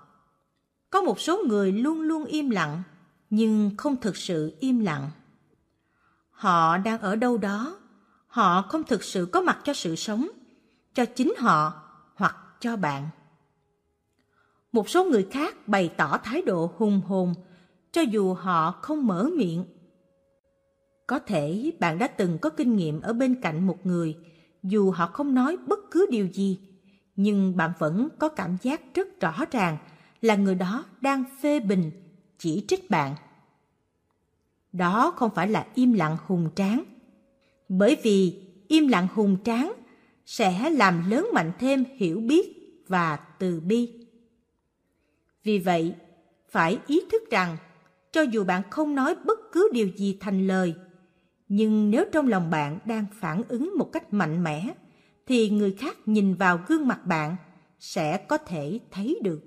Có 0.89 1.01
một 1.01 1.19
số 1.19 1.43
người 1.47 1.71
luôn 1.71 2.01
luôn 2.01 2.25
im 2.25 2.49
lặng 2.49 2.83
nhưng 3.29 3.71
không 3.77 3.97
thực 4.01 4.17
sự 4.17 4.57
im 4.59 4.79
lặng. 4.79 5.11
Họ 6.31 6.77
đang 6.77 7.01
ở 7.01 7.15
đâu 7.15 7.37
đó 7.37 7.79
họ 8.27 8.61
không 8.61 8.83
thực 8.83 9.03
sự 9.03 9.29
có 9.31 9.41
mặt 9.41 9.59
cho 9.63 9.73
sự 9.73 9.95
sống 9.95 10.27
cho 10.93 11.05
chính 11.05 11.33
họ 11.37 11.73
hoặc 12.15 12.35
cho 12.59 12.75
bạn. 12.75 13.09
Một 14.71 14.89
số 14.89 15.03
người 15.05 15.27
khác 15.31 15.67
bày 15.67 15.93
tỏ 15.97 16.17
thái 16.23 16.41
độ 16.41 16.73
hùng 16.77 17.01
hồn 17.07 17.33
cho 17.95 18.01
dù 18.01 18.33
họ 18.33 18.71
không 18.71 19.07
mở 19.07 19.29
miệng. 19.37 19.65
Có 21.07 21.19
thể 21.19 21.71
bạn 21.79 21.99
đã 21.99 22.07
từng 22.07 22.37
có 22.37 22.49
kinh 22.49 22.75
nghiệm 22.75 23.01
ở 23.01 23.13
bên 23.13 23.41
cạnh 23.41 23.67
một 23.67 23.85
người, 23.85 24.17
dù 24.63 24.91
họ 24.91 25.07
không 25.07 25.35
nói 25.35 25.57
bất 25.67 25.79
cứ 25.91 26.07
điều 26.11 26.27
gì, 26.27 26.59
nhưng 27.15 27.57
bạn 27.57 27.71
vẫn 27.79 28.09
có 28.19 28.29
cảm 28.29 28.57
giác 28.61 28.81
rất 28.93 29.19
rõ 29.19 29.45
ràng 29.51 29.77
là 30.21 30.35
người 30.35 30.55
đó 30.55 30.85
đang 31.01 31.23
phê 31.41 31.59
bình, 31.59 31.91
chỉ 32.37 32.65
trích 32.67 32.89
bạn. 32.89 33.15
Đó 34.73 35.13
không 35.15 35.31
phải 35.35 35.47
là 35.47 35.67
im 35.73 35.93
lặng 35.93 36.17
hùng 36.25 36.49
tráng. 36.55 36.83
Bởi 37.69 37.97
vì 38.03 38.41
im 38.67 38.87
lặng 38.87 39.07
hùng 39.13 39.37
tráng 39.43 39.73
sẽ 40.25 40.69
làm 40.69 41.09
lớn 41.09 41.27
mạnh 41.33 41.51
thêm 41.59 41.83
hiểu 41.97 42.19
biết 42.19 42.55
và 42.87 43.15
từ 43.15 43.59
bi. 43.59 44.07
Vì 45.43 45.59
vậy, 45.59 45.95
phải 46.49 46.79
ý 46.87 47.01
thức 47.11 47.23
rằng 47.31 47.57
cho 48.15 48.21
dù 48.21 48.43
bạn 48.43 48.61
không 48.69 48.95
nói 48.95 49.15
bất 49.25 49.39
cứ 49.51 49.69
điều 49.73 49.87
gì 49.87 50.17
thành 50.19 50.47
lời. 50.47 50.73
Nhưng 51.47 51.91
nếu 51.91 52.05
trong 52.11 52.27
lòng 52.27 52.49
bạn 52.49 52.79
đang 52.85 53.05
phản 53.13 53.43
ứng 53.47 53.73
một 53.77 53.89
cách 53.91 54.13
mạnh 54.13 54.43
mẽ, 54.43 54.73
thì 55.25 55.49
người 55.49 55.75
khác 55.79 55.97
nhìn 56.05 56.33
vào 56.35 56.59
gương 56.67 56.87
mặt 56.87 57.05
bạn 57.05 57.35
sẽ 57.79 58.17
có 58.17 58.37
thể 58.37 58.79
thấy 58.91 59.19
được. 59.23 59.41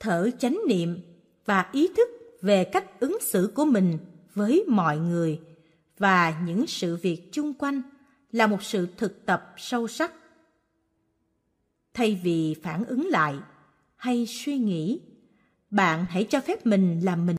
Thở 0.00 0.30
chánh 0.38 0.60
niệm 0.68 1.00
và 1.44 1.70
ý 1.72 1.88
thức 1.96 2.08
về 2.42 2.64
cách 2.64 3.00
ứng 3.00 3.18
xử 3.20 3.52
của 3.54 3.64
mình 3.64 3.98
với 4.34 4.64
mọi 4.68 4.98
người 4.98 5.40
và 5.98 6.42
những 6.46 6.66
sự 6.66 6.96
việc 6.96 7.28
chung 7.32 7.54
quanh 7.54 7.82
là 8.32 8.46
một 8.46 8.62
sự 8.62 8.88
thực 8.96 9.26
tập 9.26 9.54
sâu 9.56 9.88
sắc. 9.88 10.12
Thay 11.94 12.20
vì 12.22 12.56
phản 12.62 12.84
ứng 12.84 13.06
lại 13.06 13.34
hay 13.96 14.26
suy 14.26 14.58
nghĩ 14.58 15.00
bạn 15.76 16.06
hãy 16.08 16.24
cho 16.24 16.40
phép 16.40 16.66
mình 16.66 17.00
làm 17.04 17.26
mình. 17.26 17.36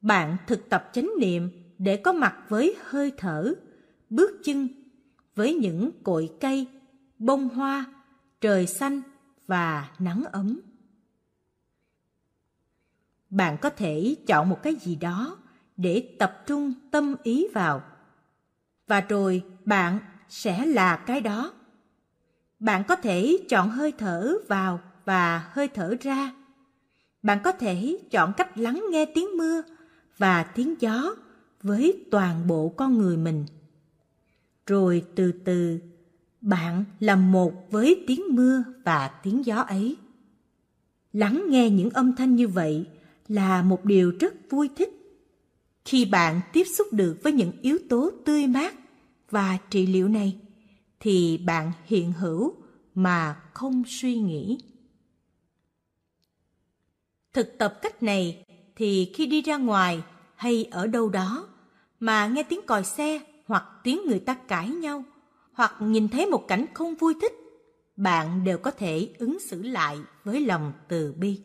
Bạn 0.00 0.36
thực 0.46 0.68
tập 0.68 0.90
chánh 0.92 1.10
niệm 1.20 1.50
để 1.78 1.96
có 1.96 2.12
mặt 2.12 2.36
với 2.48 2.76
hơi 2.84 3.12
thở, 3.16 3.54
bước 4.10 4.30
chân, 4.44 4.68
với 5.34 5.54
những 5.54 5.90
cội 6.02 6.30
cây, 6.40 6.66
bông 7.18 7.48
hoa, 7.48 7.84
trời 8.40 8.66
xanh 8.66 9.02
và 9.46 9.90
nắng 9.98 10.24
ấm. 10.32 10.60
Bạn 13.30 13.56
có 13.62 13.70
thể 13.70 14.16
chọn 14.26 14.48
một 14.48 14.62
cái 14.62 14.74
gì 14.74 14.96
đó 14.96 15.36
để 15.76 16.16
tập 16.18 16.42
trung 16.46 16.74
tâm 16.90 17.14
ý 17.22 17.46
vào. 17.54 17.82
Và 18.86 19.00
rồi 19.00 19.42
bạn 19.64 19.98
sẽ 20.28 20.66
là 20.66 20.96
cái 20.96 21.20
đó. 21.20 21.52
Bạn 22.58 22.84
có 22.88 22.96
thể 22.96 23.38
chọn 23.48 23.70
hơi 23.70 23.92
thở 23.98 24.34
vào 24.48 24.80
và 25.04 25.50
hơi 25.52 25.68
thở 25.68 25.94
ra 26.00 26.32
bạn 27.26 27.38
có 27.44 27.52
thể 27.52 27.98
chọn 28.10 28.32
cách 28.36 28.58
lắng 28.58 28.84
nghe 28.90 29.04
tiếng 29.04 29.36
mưa 29.36 29.62
và 30.18 30.42
tiếng 30.42 30.74
gió 30.80 31.14
với 31.62 32.04
toàn 32.10 32.46
bộ 32.46 32.68
con 32.68 32.98
người 32.98 33.16
mình. 33.16 33.44
Rồi 34.66 35.04
từ 35.14 35.32
từ, 35.32 35.78
bạn 36.40 36.84
là 37.00 37.16
một 37.16 37.52
với 37.70 38.04
tiếng 38.06 38.22
mưa 38.30 38.64
và 38.84 39.08
tiếng 39.08 39.46
gió 39.46 39.56
ấy. 39.56 39.96
Lắng 41.12 41.44
nghe 41.48 41.70
những 41.70 41.90
âm 41.90 42.16
thanh 42.16 42.36
như 42.36 42.48
vậy 42.48 42.86
là 43.28 43.62
một 43.62 43.84
điều 43.84 44.12
rất 44.20 44.34
vui 44.50 44.68
thích. 44.76 44.90
Khi 45.84 46.04
bạn 46.04 46.40
tiếp 46.52 46.64
xúc 46.64 46.86
được 46.92 47.18
với 47.22 47.32
những 47.32 47.52
yếu 47.62 47.78
tố 47.88 48.10
tươi 48.24 48.46
mát 48.46 48.74
và 49.30 49.58
trị 49.70 49.86
liệu 49.86 50.08
này, 50.08 50.36
thì 51.00 51.38
bạn 51.38 51.72
hiện 51.84 52.12
hữu 52.12 52.54
mà 52.94 53.36
không 53.52 53.82
suy 53.86 54.16
nghĩ 54.18 54.58
thực 57.36 57.58
tập 57.58 57.78
cách 57.82 58.02
này 58.02 58.44
thì 58.76 59.12
khi 59.14 59.26
đi 59.26 59.42
ra 59.42 59.56
ngoài 59.56 60.02
hay 60.34 60.68
ở 60.70 60.86
đâu 60.86 61.08
đó 61.08 61.48
mà 62.00 62.26
nghe 62.26 62.42
tiếng 62.42 62.60
còi 62.66 62.84
xe 62.84 63.20
hoặc 63.46 63.64
tiếng 63.84 64.00
người 64.06 64.18
ta 64.18 64.34
cãi 64.34 64.68
nhau 64.68 65.04
hoặc 65.52 65.74
nhìn 65.80 66.08
thấy 66.08 66.26
một 66.26 66.48
cảnh 66.48 66.66
không 66.74 66.94
vui 66.94 67.14
thích, 67.20 67.32
bạn 67.96 68.44
đều 68.44 68.58
có 68.58 68.70
thể 68.70 69.08
ứng 69.18 69.38
xử 69.40 69.62
lại 69.62 69.98
với 70.24 70.40
lòng 70.40 70.72
từ 70.88 71.14
bi. 71.18 71.40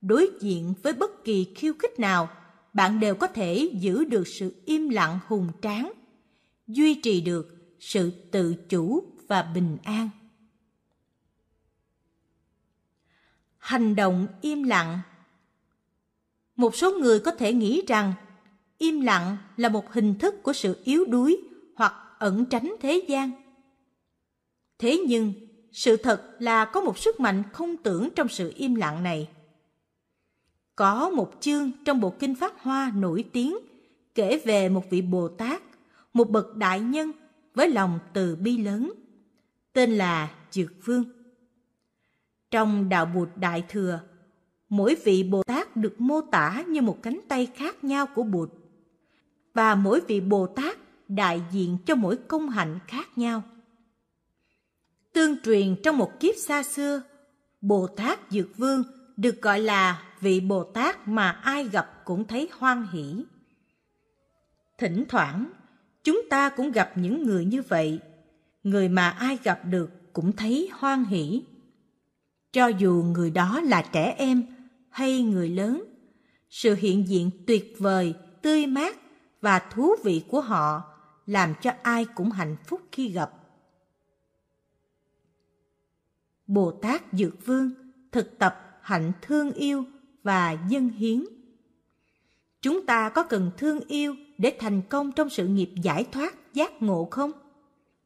Đối 0.00 0.30
diện 0.40 0.74
với 0.82 0.92
bất 0.92 1.24
kỳ 1.24 1.54
khiêu 1.54 1.72
khích 1.78 1.98
nào, 1.98 2.28
bạn 2.72 3.00
đều 3.00 3.14
có 3.14 3.26
thể 3.26 3.70
giữ 3.72 4.04
được 4.04 4.28
sự 4.28 4.54
im 4.64 4.88
lặng 4.88 5.18
hùng 5.26 5.48
tráng, 5.62 5.92
duy 6.66 6.94
trì 6.94 7.20
được 7.20 7.76
sự 7.80 8.10
tự 8.30 8.54
chủ 8.68 9.04
và 9.28 9.42
bình 9.42 9.76
an. 9.84 10.08
Hành 13.68 13.96
động 13.96 14.26
im 14.40 14.62
lặng. 14.62 14.98
Một 16.56 16.76
số 16.76 16.92
người 16.92 17.20
có 17.20 17.30
thể 17.30 17.52
nghĩ 17.52 17.82
rằng 17.86 18.12
im 18.78 19.00
lặng 19.00 19.36
là 19.56 19.68
một 19.68 19.92
hình 19.92 20.18
thức 20.18 20.42
của 20.42 20.52
sự 20.52 20.80
yếu 20.84 21.04
đuối 21.04 21.40
hoặc 21.76 21.92
ẩn 22.18 22.44
tránh 22.44 22.74
thế 22.80 23.04
gian. 23.08 23.30
Thế 24.78 25.04
nhưng 25.08 25.32
sự 25.72 25.96
thật 25.96 26.36
là 26.38 26.64
có 26.64 26.80
một 26.80 26.98
sức 26.98 27.20
mạnh 27.20 27.42
không 27.52 27.76
tưởng 27.76 28.08
trong 28.16 28.28
sự 28.28 28.52
im 28.56 28.74
lặng 28.74 29.02
này. 29.02 29.28
Có 30.76 31.10
một 31.10 31.32
chương 31.40 31.70
trong 31.84 32.00
bộ 32.00 32.10
kinh 32.10 32.34
Pháp 32.34 32.52
Hoa 32.58 32.92
nổi 32.96 33.24
tiếng 33.32 33.58
kể 34.14 34.40
về 34.44 34.68
một 34.68 34.84
vị 34.90 35.02
Bồ 35.02 35.28
Tát, 35.28 35.62
một 36.12 36.30
bậc 36.30 36.56
đại 36.56 36.80
nhân 36.80 37.12
với 37.54 37.70
lòng 37.70 37.98
từ 38.12 38.36
bi 38.36 38.56
lớn, 38.58 38.92
tên 39.72 39.92
là 39.92 40.30
Dược 40.50 40.72
Vương. 40.84 41.17
Trong 42.50 42.88
Đạo 42.88 43.06
Bụt 43.06 43.28
Đại 43.36 43.64
Thừa, 43.68 44.00
mỗi 44.68 44.96
vị 45.04 45.22
Bồ 45.22 45.42
Tát 45.42 45.76
được 45.76 46.00
mô 46.00 46.20
tả 46.20 46.62
như 46.68 46.82
một 46.82 46.98
cánh 47.02 47.20
tay 47.28 47.46
khác 47.54 47.84
nhau 47.84 48.06
của 48.06 48.22
Bụt, 48.22 48.50
và 49.54 49.74
mỗi 49.74 50.00
vị 50.08 50.20
Bồ 50.20 50.46
Tát 50.46 50.78
đại 51.08 51.42
diện 51.52 51.78
cho 51.86 51.94
mỗi 51.94 52.16
công 52.16 52.48
hạnh 52.48 52.78
khác 52.86 53.18
nhau. 53.18 53.42
Tương 55.12 55.42
truyền 55.42 55.76
trong 55.82 55.98
một 55.98 56.20
kiếp 56.20 56.34
xa 56.46 56.62
xưa, 56.62 57.02
Bồ 57.60 57.86
Tát 57.86 58.18
Dược 58.30 58.56
Vương 58.56 58.82
được 59.16 59.42
gọi 59.42 59.60
là 59.60 60.02
vị 60.20 60.40
Bồ 60.40 60.64
Tát 60.64 61.08
mà 61.08 61.30
ai 61.30 61.68
gặp 61.68 62.02
cũng 62.04 62.24
thấy 62.24 62.48
hoan 62.52 62.86
hỷ. 62.92 63.24
Thỉnh 64.78 65.04
thoảng, 65.08 65.50
chúng 66.04 66.22
ta 66.30 66.48
cũng 66.48 66.72
gặp 66.72 66.92
những 66.94 67.26
người 67.26 67.44
như 67.44 67.62
vậy, 67.62 68.00
người 68.62 68.88
mà 68.88 69.10
ai 69.10 69.38
gặp 69.44 69.60
được 69.64 70.12
cũng 70.12 70.32
thấy 70.32 70.70
hoan 70.72 71.04
hỷ. 71.04 71.42
Cho 72.52 72.66
dù 72.66 73.04
người 73.14 73.30
đó 73.30 73.60
là 73.60 73.82
trẻ 73.92 74.14
em 74.18 74.42
hay 74.90 75.22
người 75.22 75.48
lớn, 75.48 75.84
sự 76.50 76.74
hiện 76.74 77.08
diện 77.08 77.30
tuyệt 77.46 77.74
vời, 77.78 78.14
tươi 78.42 78.66
mát 78.66 78.96
và 79.40 79.58
thú 79.58 79.94
vị 80.04 80.24
của 80.28 80.40
họ 80.40 80.82
làm 81.26 81.54
cho 81.60 81.70
ai 81.82 82.06
cũng 82.14 82.30
hạnh 82.30 82.56
phúc 82.66 82.80
khi 82.92 83.08
gặp. 83.08 83.32
Bồ 86.46 86.70
Tát 86.70 87.02
Dược 87.12 87.46
Vương 87.46 87.70
thực 88.12 88.38
tập 88.38 88.78
hạnh 88.82 89.12
thương 89.22 89.52
yêu 89.52 89.84
và 90.22 90.56
dân 90.68 90.88
hiến. 90.88 91.24
Chúng 92.62 92.86
ta 92.86 93.08
có 93.08 93.22
cần 93.22 93.50
thương 93.56 93.80
yêu 93.80 94.14
để 94.38 94.56
thành 94.60 94.82
công 94.88 95.12
trong 95.12 95.30
sự 95.30 95.46
nghiệp 95.46 95.70
giải 95.82 96.04
thoát, 96.12 96.54
giác 96.54 96.82
ngộ 96.82 97.08
không? 97.10 97.32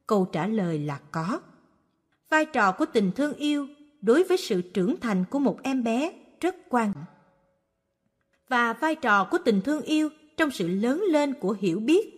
Câu 0.07 0.29
trả 0.33 0.47
lời 0.47 0.79
là 0.79 1.01
có. 1.11 1.41
Vai 2.31 2.47
trò 2.47 2.73
của 2.73 2.85
tình 2.93 3.13
thương 3.13 3.35
yêu 3.35 3.69
đối 4.03 4.25
với 4.25 4.37
sự 4.37 4.63
trưởng 4.63 5.01
thành 5.01 5.25
của 5.31 5.39
một 5.39 5.59
em 5.63 5.85
bé 5.85 6.13
rất 6.41 6.57
quan 6.69 6.93
trọng. 6.95 7.05
Và 8.49 8.73
vai 8.73 8.95
trò 8.95 9.25
của 9.25 9.39
tình 9.45 9.61
thương 9.61 9.83
yêu 9.83 10.09
trong 10.37 10.51
sự 10.51 10.69
lớn 10.69 11.05
lên 11.09 11.35
của 11.35 11.57
hiểu 11.61 11.81
biết, 11.81 12.13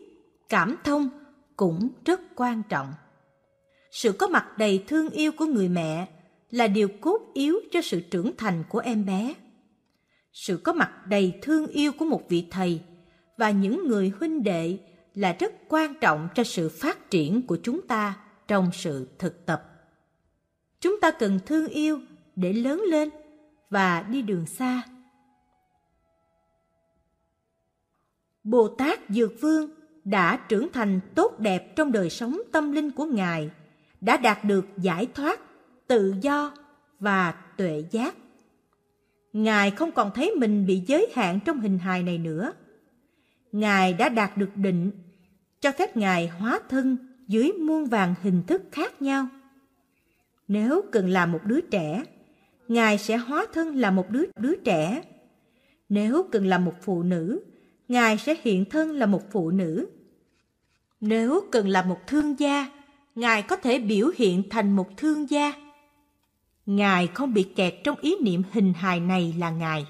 cảm 0.48 0.76
thông 0.84 1.08
cũng 1.56 1.88
rất 2.04 2.20
quan 2.36 2.62
trọng. 2.68 2.92
Sự 3.90 4.12
có 4.12 4.26
mặt 4.26 4.58
đầy 4.58 4.84
thương 4.86 5.10
yêu 5.10 5.32
của 5.32 5.46
người 5.46 5.68
mẹ 5.68 6.08
là 6.50 6.66
điều 6.66 6.88
cốt 7.00 7.20
yếu 7.34 7.60
cho 7.72 7.80
sự 7.80 8.00
trưởng 8.00 8.36
thành 8.36 8.64
của 8.68 8.78
em 8.78 9.06
bé. 9.06 9.34
Sự 10.32 10.56
có 10.56 10.72
mặt 10.72 11.06
đầy 11.06 11.38
thương 11.42 11.66
yêu 11.66 11.92
của 11.92 12.04
một 12.04 12.22
vị 12.28 12.46
thầy 12.50 12.80
và 13.38 13.50
những 13.50 13.88
người 13.88 14.12
huynh 14.18 14.42
đệ 14.42 14.78
là 15.14 15.36
rất 15.38 15.52
quan 15.68 15.94
trọng 16.00 16.28
cho 16.34 16.44
sự 16.44 16.68
phát 16.68 17.10
triển 17.10 17.46
của 17.46 17.58
chúng 17.62 17.86
ta 17.86 18.16
trong 18.48 18.70
sự 18.72 19.08
thực 19.18 19.46
tập. 19.46 19.73
Chúng 20.84 21.00
ta 21.00 21.10
cần 21.10 21.38
thương 21.46 21.66
yêu 21.66 22.00
để 22.36 22.52
lớn 22.52 22.82
lên 22.86 23.10
và 23.70 24.02
đi 24.02 24.22
đường 24.22 24.46
xa. 24.46 24.82
Bồ 28.44 28.68
Tát 28.68 29.00
Dược 29.08 29.40
Vương 29.40 29.70
đã 30.04 30.36
trưởng 30.48 30.72
thành 30.72 31.00
tốt 31.14 31.38
đẹp 31.38 31.76
trong 31.76 31.92
đời 31.92 32.10
sống 32.10 32.40
tâm 32.52 32.72
linh 32.72 32.90
của 32.90 33.04
Ngài, 33.04 33.50
đã 34.00 34.16
đạt 34.16 34.44
được 34.44 34.66
giải 34.76 35.06
thoát 35.14 35.40
tự 35.86 36.14
do 36.20 36.54
và 36.98 37.32
tuệ 37.56 37.84
giác. 37.90 38.14
Ngài 39.32 39.70
không 39.70 39.92
còn 39.92 40.10
thấy 40.14 40.34
mình 40.34 40.66
bị 40.66 40.82
giới 40.86 41.06
hạn 41.14 41.38
trong 41.44 41.60
hình 41.60 41.78
hài 41.78 42.02
này 42.02 42.18
nữa. 42.18 42.52
Ngài 43.52 43.92
đã 43.92 44.08
đạt 44.08 44.36
được 44.36 44.50
định, 44.54 44.90
cho 45.60 45.72
phép 45.72 45.96
Ngài 45.96 46.28
hóa 46.28 46.60
thân 46.68 46.96
dưới 47.28 47.52
muôn 47.52 47.86
vàng 47.86 48.14
hình 48.22 48.42
thức 48.46 48.62
khác 48.72 49.02
nhau. 49.02 49.28
Nếu 50.48 50.83
cần 50.92 51.09
làm 51.09 51.33
một 51.33 51.40
đứa 51.44 51.61
trẻ, 51.61 52.04
Ngài 52.68 52.98
sẽ 52.98 53.16
hóa 53.16 53.46
thân 53.52 53.76
là 53.76 53.90
một 53.90 54.11
đứa 54.11 54.24
đứa 54.40 54.57
trẻ. 54.57 55.02
Nếu 55.88 56.28
cần 56.33 56.46
làm 56.46 56.64
một 56.64 56.74
phụ 56.83 57.02
nữ, 57.02 57.44
Ngài 57.88 58.18
sẽ 58.18 58.37
hiện 58.42 58.64
thân 58.64 58.90
là 58.90 59.07
một 59.07 59.22
phụ 59.33 59.50
nữ. 59.50 59.88
Nếu 61.00 61.40
cần 61.52 61.68
làm 61.68 61.88
một 61.88 61.98
thương 62.07 62.40
gia, 62.40 62.70
Ngài 63.14 63.42
có 63.42 63.57
thể 63.57 63.78
biểu 63.78 64.11
hiện 64.16 64.42
thành 64.50 64.76
một 64.76 64.96
thương 64.96 65.30
gia. 65.30 65.52
Ngài 66.66 67.07
không 67.07 67.35
bị 67.35 67.42
kẹt 67.42 67.74
trong 67.85 67.96
ý 68.00 68.16
niệm 68.22 68.42
hình 68.52 68.72
hài 68.74 69.00
này 69.00 69.35
là 69.38 69.50
Ngài. 69.50 69.87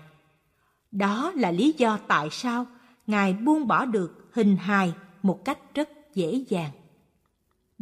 Đó 0.93 1.33
là 1.35 1.51
lý 1.51 1.75
do 1.79 1.99
tại 2.09 2.29
sao 2.31 2.67
Ngài 3.07 3.33
buông 3.33 3.67
bỏ 3.67 3.85
được 3.85 4.29
hình 4.33 4.57
hài 4.57 4.93
một 5.23 5.45
cách 5.45 5.59
rất 5.75 5.89
dễ 6.15 6.45
dàng. 6.49 6.71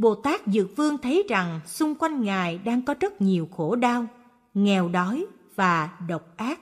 Bồ 0.03 0.15
Tát 0.15 0.41
Dược 0.47 0.77
Vương 0.77 0.99
thấy 0.99 1.25
rằng 1.29 1.61
xung 1.67 1.95
quanh 1.95 2.23
Ngài 2.23 2.59
đang 2.59 2.83
có 2.83 2.95
rất 3.01 3.23
nhiều 3.23 3.49
khổ 3.57 3.77
đau, 3.77 4.07
nghèo 4.55 4.89
đói 4.89 5.27
và 5.55 5.99
độc 6.09 6.37
ác. 6.37 6.61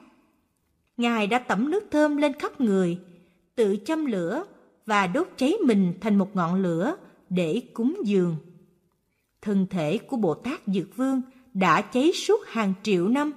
Ngài 0.96 1.26
đã 1.26 1.38
tẩm 1.38 1.70
nước 1.70 1.84
thơm 1.90 2.16
lên 2.16 2.32
khắp 2.38 2.60
người, 2.60 2.98
tự 3.54 3.76
châm 3.84 4.06
lửa 4.06 4.44
và 4.86 5.06
đốt 5.06 5.28
cháy 5.36 5.54
mình 5.66 5.94
thành 6.00 6.18
một 6.18 6.36
ngọn 6.36 6.62
lửa 6.62 6.96
để 7.30 7.62
cúng 7.74 7.96
dường. 8.04 8.36
Thân 9.42 9.66
thể 9.70 9.98
của 9.98 10.16
Bồ 10.16 10.34
Tát 10.34 10.60
Dược 10.66 10.96
Vương 10.96 11.22
đã 11.54 11.82
cháy 11.82 12.12
suốt 12.12 12.46
hàng 12.46 12.74
triệu 12.82 13.08
năm 13.08 13.32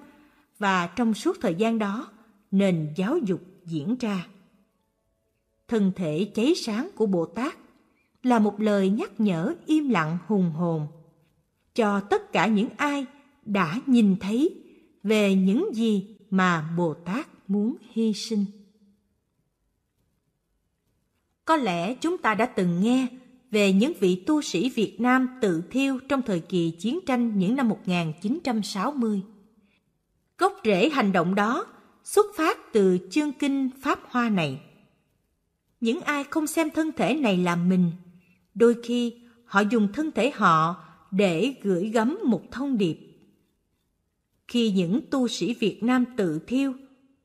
và 0.60 0.88
trong 0.88 1.14
suốt 1.14 1.38
thời 1.42 1.56
gian 1.56 1.80
đó 1.80 2.08
nền 2.52 2.94
giáo 2.96 3.18
dục 3.18 3.42
diễn 3.66 3.96
ra. 4.00 4.28
thân 5.68 5.92
thể 5.96 6.32
cháy 6.36 6.54
sáng 6.56 6.90
của 6.96 7.06
Bồ 7.06 7.26
Tát 7.26 7.63
là 8.24 8.40
một 8.40 8.60
lời 8.60 8.90
nhắc 8.90 9.20
nhở 9.20 9.54
im 9.66 9.90
lặng 9.90 10.18
hùng 10.28 10.52
hồn 10.52 10.88
cho 11.76 12.00
tất 12.00 12.32
cả 12.32 12.48
những 12.48 12.70
ai 12.78 13.06
đã 13.46 13.80
nhìn 13.86 14.16
thấy 14.20 14.50
về 15.04 15.36
những 15.36 15.70
gì 15.74 16.16
mà 16.30 16.70
Bồ 16.78 16.94
Tát 16.94 17.28
muốn 17.48 17.76
hy 17.92 18.14
sinh. 18.14 18.46
Có 21.46 21.56
lẽ 21.56 21.96
chúng 21.96 22.18
ta 22.18 22.36
đã 22.36 22.46
từng 22.46 22.82
nghe 22.82 23.08
về 23.52 23.74
những 23.74 23.94
vị 24.00 24.24
tu 24.28 24.42
sĩ 24.42 24.70
Việt 24.70 25.02
Nam 25.02 25.28
tự 25.42 25.64
thiêu 25.72 26.00
trong 26.10 26.22
thời 26.22 26.40
kỳ 26.40 26.72
chiến 26.72 27.00
tranh 27.06 27.40
những 27.40 27.56
năm 27.56 27.70
1960. 27.70 29.22
Gốc 30.38 30.62
rễ 30.64 30.90
hành 30.90 31.12
động 31.12 31.36
đó 31.36 31.66
xuất 32.04 32.26
phát 32.36 32.58
từ 32.74 32.98
chương 33.12 33.32
kinh 33.32 33.70
Pháp 33.82 34.00
Hoa 34.10 34.30
này. 34.30 34.62
Những 35.82 36.02
ai 36.02 36.24
không 36.24 36.48
xem 36.48 36.70
thân 36.70 36.92
thể 36.92 37.16
này 37.16 37.38
là 37.38 37.56
mình, 37.56 37.92
đôi 38.56 38.76
khi 38.84 39.14
họ 39.46 39.62
dùng 39.62 39.88
thân 39.94 40.12
thể 40.12 40.32
họ 40.32 40.76
để 41.12 41.56
gửi 41.62 41.90
gắm 41.90 42.20
một 42.26 42.42
thông 42.52 42.78
điệp. 42.78 42.98
Khi 44.48 44.72
những 44.72 45.02
tu 45.12 45.28
sĩ 45.28 45.54
Việt 45.54 45.84
Nam 45.84 46.06
tự 46.18 46.40
thiêu, 46.48 46.74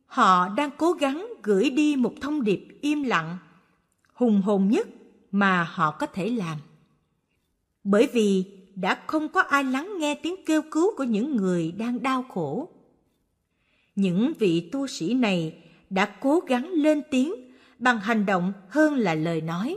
họ 0.07 0.49
đang 0.49 0.71
cố 0.79 0.93
gắng 0.93 1.27
gửi 1.43 1.71
đi 1.71 1.97
một 1.97 2.13
thông 2.21 2.45
điệp 2.45 2.79
im 2.81 3.03
lặng, 3.03 3.39
hùng 4.13 4.43
hồn 4.43 4.69
nhất 4.69 4.89
mà 5.31 5.65
họ 5.65 5.91
có 5.91 6.07
thể 6.07 6.31
làm. 6.31 6.59
Bởi 7.85 8.09
vì 8.13 8.45
đã 8.75 9.03
không 9.07 9.29
có 9.29 9.41
ai 9.41 9.65
lắng 9.65 9.93
nghe 9.99 10.15
tiếng 10.15 10.45
kêu 10.47 10.63
cứu 10.71 10.97
của 10.97 11.05
những 11.05 11.37
người 11.37 11.73
đang 11.73 12.03
đau 12.03 12.23
khổ. 12.23 12.69
Những 13.97 14.33
vị 14.39 14.69
tu 14.73 14.87
sĩ 14.87 15.15
này 15.15 15.63
đã 15.91 16.17
cố 16.21 16.41
gắng 16.41 16.71
lên 16.73 17.03
tiếng 17.11 17.35
bằng 17.79 18.01
hành 18.01 18.27
động 18.27 18.53
hơn 18.69 18.95
là 18.95 19.15
lời 19.15 19.41
nói 19.41 19.77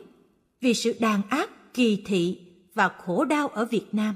vì 0.62 0.74
sự 0.74 0.96
đàn 1.00 1.22
áp, 1.30 1.50
kỳ 1.74 2.04
thị 2.06 2.40
và 2.74 2.88
khổ 2.88 3.26
đau 3.26 3.48
ở 3.48 3.66
Việt 3.66 3.86
Nam. 3.92 4.16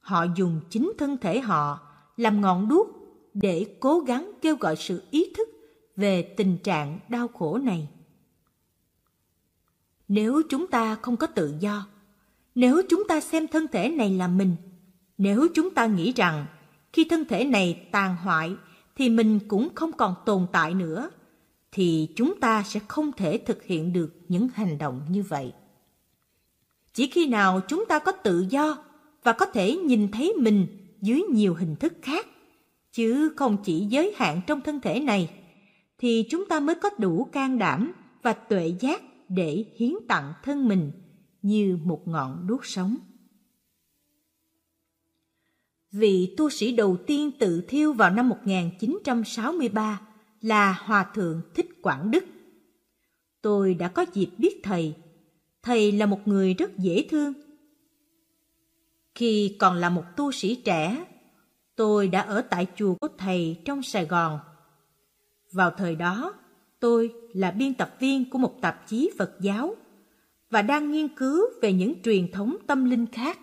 Họ 0.00 0.26
dùng 0.36 0.60
chính 0.70 0.92
thân 0.98 1.16
thể 1.18 1.40
họ 1.40 1.80
làm 2.16 2.40
ngọn 2.40 2.68
đuốc 2.68 2.88
để 3.34 3.76
cố 3.80 4.00
gắng 4.00 4.32
kêu 4.42 4.56
gọi 4.56 4.76
sự 4.76 5.02
ý 5.10 5.32
thức 5.36 5.48
về 5.96 6.22
tình 6.22 6.58
trạng 6.58 6.98
đau 7.08 7.28
khổ 7.28 7.58
này. 7.58 7.88
Nếu 10.08 10.42
chúng 10.48 10.66
ta 10.66 10.94
không 10.94 11.16
có 11.16 11.26
tự 11.26 11.54
do, 11.60 11.86
nếu 12.54 12.82
chúng 12.88 13.02
ta 13.08 13.20
xem 13.20 13.46
thân 13.48 13.66
thể 13.72 13.88
này 13.88 14.10
là 14.10 14.28
mình, 14.28 14.56
nếu 15.18 15.46
chúng 15.54 15.70
ta 15.70 15.86
nghĩ 15.86 16.12
rằng 16.12 16.46
khi 16.92 17.06
thân 17.10 17.24
thể 17.24 17.44
này 17.44 17.88
tàn 17.92 18.16
hoại 18.16 18.56
thì 18.96 19.08
mình 19.08 19.38
cũng 19.48 19.68
không 19.74 19.92
còn 19.92 20.14
tồn 20.26 20.46
tại 20.52 20.74
nữa, 20.74 21.10
thì 21.72 22.08
chúng 22.16 22.40
ta 22.40 22.62
sẽ 22.62 22.80
không 22.88 23.12
thể 23.12 23.38
thực 23.46 23.64
hiện 23.64 23.92
được 23.92 24.20
những 24.28 24.48
hành 24.54 24.78
động 24.78 25.00
như 25.10 25.22
vậy. 25.22 25.52
Chỉ 26.92 27.06
khi 27.06 27.26
nào 27.26 27.60
chúng 27.68 27.84
ta 27.88 27.98
có 27.98 28.12
tự 28.12 28.46
do 28.48 28.84
và 29.22 29.32
có 29.32 29.46
thể 29.46 29.76
nhìn 29.76 30.10
thấy 30.10 30.32
mình 30.38 30.66
dưới 31.00 31.22
nhiều 31.22 31.54
hình 31.54 31.76
thức 31.76 31.92
khác, 32.02 32.26
chứ 32.92 33.32
không 33.36 33.56
chỉ 33.64 33.80
giới 33.80 34.14
hạn 34.16 34.40
trong 34.46 34.60
thân 34.60 34.80
thể 34.80 35.00
này, 35.00 35.30
thì 35.98 36.26
chúng 36.30 36.46
ta 36.48 36.60
mới 36.60 36.74
có 36.74 36.90
đủ 36.98 37.24
can 37.24 37.58
đảm 37.58 37.92
và 38.22 38.32
tuệ 38.32 38.74
giác 38.80 39.02
để 39.28 39.64
hiến 39.76 39.92
tặng 40.08 40.32
thân 40.44 40.68
mình 40.68 40.92
như 41.42 41.78
một 41.84 42.08
ngọn 42.08 42.46
đuốc 42.46 42.66
sống. 42.66 42.96
Vị 45.92 46.34
tu 46.36 46.50
sĩ 46.50 46.76
đầu 46.76 46.96
tiên 47.06 47.30
tự 47.38 47.64
thiêu 47.68 47.92
vào 47.92 48.10
năm 48.10 48.28
1963 48.28 50.00
là 50.40 50.72
Hòa 50.72 51.04
Thượng 51.14 51.42
Thích 51.54 51.82
Quảng 51.82 52.10
Đức. 52.10 52.24
Tôi 53.42 53.74
đã 53.74 53.88
có 53.88 54.06
dịp 54.12 54.30
biết 54.38 54.60
Thầy. 54.62 54.94
Thầy 55.62 55.92
là 55.92 56.06
một 56.06 56.28
người 56.28 56.54
rất 56.54 56.78
dễ 56.78 57.06
thương. 57.10 57.32
Khi 59.14 59.56
còn 59.58 59.76
là 59.76 59.90
một 59.90 60.04
tu 60.16 60.32
sĩ 60.32 60.54
trẻ, 60.54 61.04
tôi 61.76 62.08
đã 62.08 62.20
ở 62.20 62.42
tại 62.42 62.66
chùa 62.76 62.94
của 62.94 63.08
Thầy 63.18 63.56
trong 63.64 63.82
Sài 63.82 64.06
Gòn. 64.06 64.38
Vào 65.52 65.70
thời 65.70 65.96
đó, 65.96 66.34
tôi 66.80 67.12
là 67.32 67.50
biên 67.50 67.74
tập 67.74 67.96
viên 68.00 68.30
của 68.30 68.38
một 68.38 68.60
tạp 68.60 68.88
chí 68.88 69.10
Phật 69.18 69.36
giáo 69.40 69.76
và 70.50 70.62
đang 70.62 70.90
nghiên 70.90 71.08
cứu 71.08 71.44
về 71.62 71.72
những 71.72 72.02
truyền 72.02 72.32
thống 72.32 72.56
tâm 72.66 72.84
linh 72.84 73.06
khác. 73.06 73.38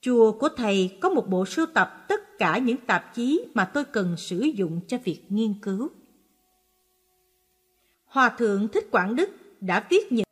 Chùa 0.00 0.32
của 0.32 0.48
thầy 0.56 0.98
có 1.00 1.10
một 1.10 1.28
bộ 1.28 1.46
sưu 1.46 1.66
tập 1.66 2.04
tất 2.08 2.38
cả 2.38 2.58
những 2.58 2.76
tạp 2.76 3.14
chí 3.14 3.44
mà 3.54 3.64
tôi 3.64 3.84
cần 3.84 4.16
sử 4.16 4.40
dụng 4.40 4.80
cho 4.88 4.98
việc 5.04 5.20
nghiên 5.28 5.54
cứu. 5.62 5.90
Hòa 8.12 8.28
thượng 8.38 8.68
Thích 8.68 8.88
Quảng 8.90 9.16
Đức 9.16 9.30
đã 9.60 9.86
viết 9.90 10.12
những 10.12 10.26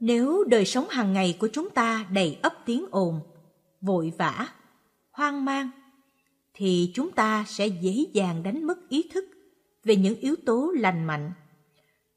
Nếu 0.00 0.44
đời 0.44 0.64
sống 0.64 0.88
hàng 0.88 1.12
ngày 1.12 1.36
của 1.40 1.48
chúng 1.52 1.70
ta 1.70 2.06
đầy 2.10 2.38
ấp 2.42 2.54
tiếng 2.66 2.86
ồn, 2.90 3.20
vội 3.80 4.12
vã, 4.18 4.48
hoang 5.10 5.44
mang, 5.44 5.70
thì 6.54 6.90
chúng 6.94 7.12
ta 7.12 7.44
sẽ 7.46 7.66
dễ 7.66 8.06
dàng 8.12 8.42
đánh 8.42 8.66
mất 8.66 8.88
ý 8.88 9.08
thức 9.12 9.24
về 9.84 9.96
những 9.96 10.14
yếu 10.14 10.36
tố 10.46 10.72
lành 10.76 11.04
mạnh 11.04 11.32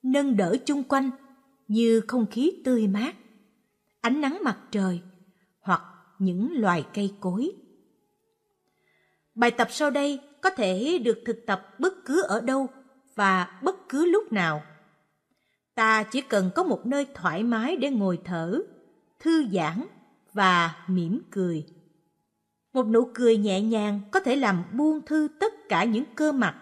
nâng 0.03 0.37
đỡ 0.37 0.55
chung 0.65 0.83
quanh 0.83 1.09
như 1.67 2.01
không 2.07 2.25
khí 2.31 2.61
tươi 2.65 2.87
mát, 2.87 3.15
ánh 4.01 4.21
nắng 4.21 4.37
mặt 4.43 4.57
trời 4.71 5.01
hoặc 5.59 5.81
những 6.19 6.49
loài 6.53 6.85
cây 6.93 7.13
cối. 7.19 7.51
Bài 9.35 9.51
tập 9.51 9.67
sau 9.71 9.89
đây 9.89 10.19
có 10.41 10.49
thể 10.49 10.97
được 10.97 11.17
thực 11.25 11.45
tập 11.45 11.79
bất 11.79 11.93
cứ 12.05 12.21
ở 12.21 12.41
đâu 12.41 12.67
và 13.15 13.59
bất 13.63 13.89
cứ 13.89 14.05
lúc 14.05 14.31
nào. 14.31 14.63
Ta 15.77 16.03
chỉ 16.03 16.21
cần 16.21 16.51
có 16.55 16.63
một 16.63 16.85
nơi 16.85 17.05
thoải 17.13 17.43
mái 17.43 17.75
để 17.75 17.89
ngồi 17.89 18.19
thở, 18.23 18.61
thư 19.19 19.47
giãn 19.53 19.85
và 20.33 20.85
mỉm 20.87 21.21
cười. 21.31 21.65
Một 22.73 22.87
nụ 22.87 23.09
cười 23.13 23.37
nhẹ 23.37 23.61
nhàng 23.61 24.01
có 24.11 24.19
thể 24.19 24.35
làm 24.35 24.63
buông 24.73 25.05
thư 25.05 25.27
tất 25.39 25.53
cả 25.69 25.83
những 25.83 26.03
cơ 26.15 26.31
mặt 26.31 26.55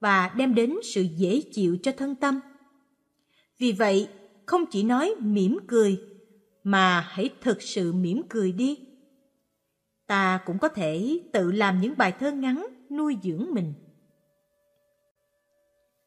và 0.00 0.28
đem 0.36 0.54
đến 0.54 0.74
sự 0.94 1.02
dễ 1.02 1.42
chịu 1.52 1.76
cho 1.82 1.92
thân 1.92 2.14
tâm. 2.14 2.40
Vì 3.58 3.72
vậy, 3.72 4.08
không 4.46 4.66
chỉ 4.66 4.82
nói 4.82 5.14
mỉm 5.18 5.58
cười, 5.66 6.00
mà 6.64 7.00
hãy 7.00 7.30
thực 7.40 7.62
sự 7.62 7.92
mỉm 7.92 8.22
cười 8.28 8.52
đi. 8.52 8.78
Ta 10.06 10.40
cũng 10.46 10.58
có 10.58 10.68
thể 10.68 11.20
tự 11.32 11.52
làm 11.52 11.80
những 11.80 11.94
bài 11.96 12.12
thơ 12.20 12.32
ngắn 12.32 12.66
nuôi 12.90 13.16
dưỡng 13.22 13.46
mình. 13.50 13.72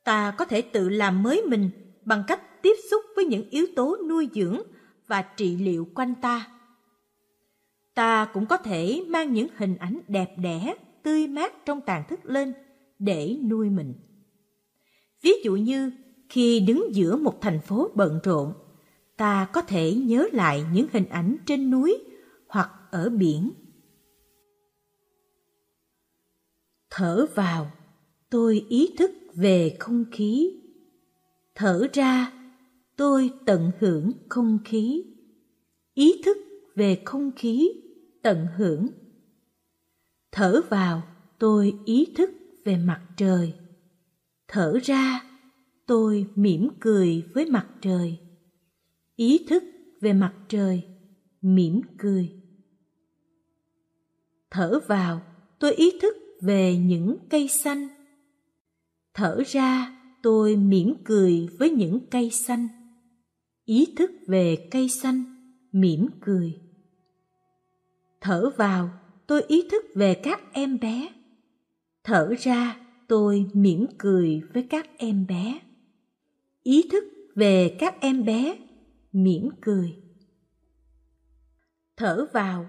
Ta 0.04 0.32
có 0.32 0.45
thể 0.45 0.62
tự 0.62 0.89
làm 0.89 1.23
mới 1.23 1.41
mình 1.41 1.69
bằng 2.10 2.24
cách 2.28 2.62
tiếp 2.62 2.74
xúc 2.91 3.02
với 3.15 3.26
những 3.26 3.50
yếu 3.50 3.65
tố 3.76 3.98
nuôi 4.10 4.30
dưỡng 4.34 4.62
và 5.08 5.22
trị 5.22 5.58
liệu 5.58 5.88
quanh 5.95 6.13
ta. 6.22 6.48
Ta 7.95 8.26
cũng 8.34 8.45
có 8.45 8.58
thể 8.58 9.06
mang 9.08 9.34
những 9.34 9.48
hình 9.56 9.78
ảnh 9.78 10.00
đẹp 10.08 10.34
đẽ, 10.38 10.76
tươi 11.04 11.28
mát 11.28 11.65
trong 11.65 11.82
tàn 11.82 12.04
thức 12.10 12.19
lên 12.24 12.54
để 13.00 13.38
nuôi 13.50 13.69
mình. 13.69 13.93
Ví 15.22 15.32
dụ 15.43 15.56
như 15.56 15.91
khi 16.30 16.60
đứng 16.60 16.95
giữa 16.95 17.15
một 17.17 17.41
thành 17.41 17.60
phố 17.62 17.91
bận 17.95 18.19
rộn, 18.24 18.54
ta 19.17 19.50
có 19.54 19.62
thể 19.62 19.93
nhớ 19.93 20.28
lại 20.34 20.65
những 20.74 20.88
hình 20.91 21.10
ảnh 21.10 21.38
trên 21.45 21.72
núi 21.72 21.98
hoặc 22.48 22.69
ở 22.91 23.10
biển. 23.10 23.52
Thở 26.89 27.26
vào, 27.36 27.72
tôi 28.30 28.65
ý 28.69 28.95
thức 28.98 29.12
về 29.36 29.76
không 29.80 30.06
khí. 30.12 30.59
Thở 31.60 31.88
ra, 31.93 32.34
tôi 32.95 33.32
tận 33.45 33.72
hưởng 33.80 34.12
không 34.30 34.60
khí. 34.65 35.04
Ý 35.93 36.22
thức 36.26 36.38
về 36.76 37.02
không 37.06 37.32
khí, 37.36 37.72
tận 38.22 38.48
hưởng. 38.58 38.88
Thở 40.32 40.62
vào, 40.69 41.04
tôi 41.39 41.74
ý 41.86 42.13
thức 42.15 42.30
về 42.65 42.78
mặt 42.78 43.02
trời. 43.17 43.54
Thở 44.47 44.80
ra, 44.84 45.30
tôi 45.89 46.26
mỉm 46.36 46.70
cười 46.80 47.24
với 47.34 47.45
mặt 47.45 47.68
trời 47.82 48.18
ý 49.16 49.45
thức 49.49 49.64
về 50.01 50.14
mặt 50.14 50.34
trời 50.47 50.84
mỉm 51.41 51.82
cười 51.97 52.32
thở 54.51 54.80
vào 54.88 55.22
tôi 55.60 55.74
ý 55.74 55.99
thức 56.01 56.16
về 56.41 56.78
những 56.78 57.18
cây 57.30 57.47
xanh 57.47 57.88
thở 59.14 59.43
ra 59.47 59.99
tôi 60.22 60.55
mỉm 60.55 60.93
cười 61.03 61.47
với 61.59 61.70
những 61.70 61.99
cây 62.11 62.32
xanh. 62.32 62.67
Ý 63.65 63.93
thức 63.97 64.11
về 64.28 64.67
cây 64.72 64.89
xanh, 64.89 65.24
mỉm 65.72 66.07
cười. 66.22 66.61
Thở 68.22 68.49
vào, 68.57 68.89
tôi 69.28 69.43
ý 69.47 69.67
thức 69.72 69.86
về 69.95 70.13
các 70.13 70.41
em 70.53 70.80
bé. 70.80 71.09
Thở 72.03 72.34
ra, 72.39 72.80
tôi 73.07 73.45
mỉm 73.53 73.86
cười 73.97 74.41
với 74.53 74.67
các 74.70 74.89
em 74.97 75.26
bé. 75.28 75.59
Ý 76.63 76.89
thức 76.91 77.03
về 77.36 77.76
các 77.80 78.01
em 78.01 78.26
bé, 78.26 78.57
mỉm 79.11 79.49
cười. 79.61 79.95
Thở 81.97 82.26
vào, 82.34 82.65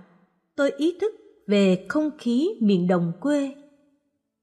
tôi 0.57 0.71
ý 0.71 0.99
thức 1.01 1.15
về 1.47 1.87
không 1.89 2.11
khí 2.19 2.49
miền 2.61 2.87
đồng 2.89 3.13
quê. 3.21 3.55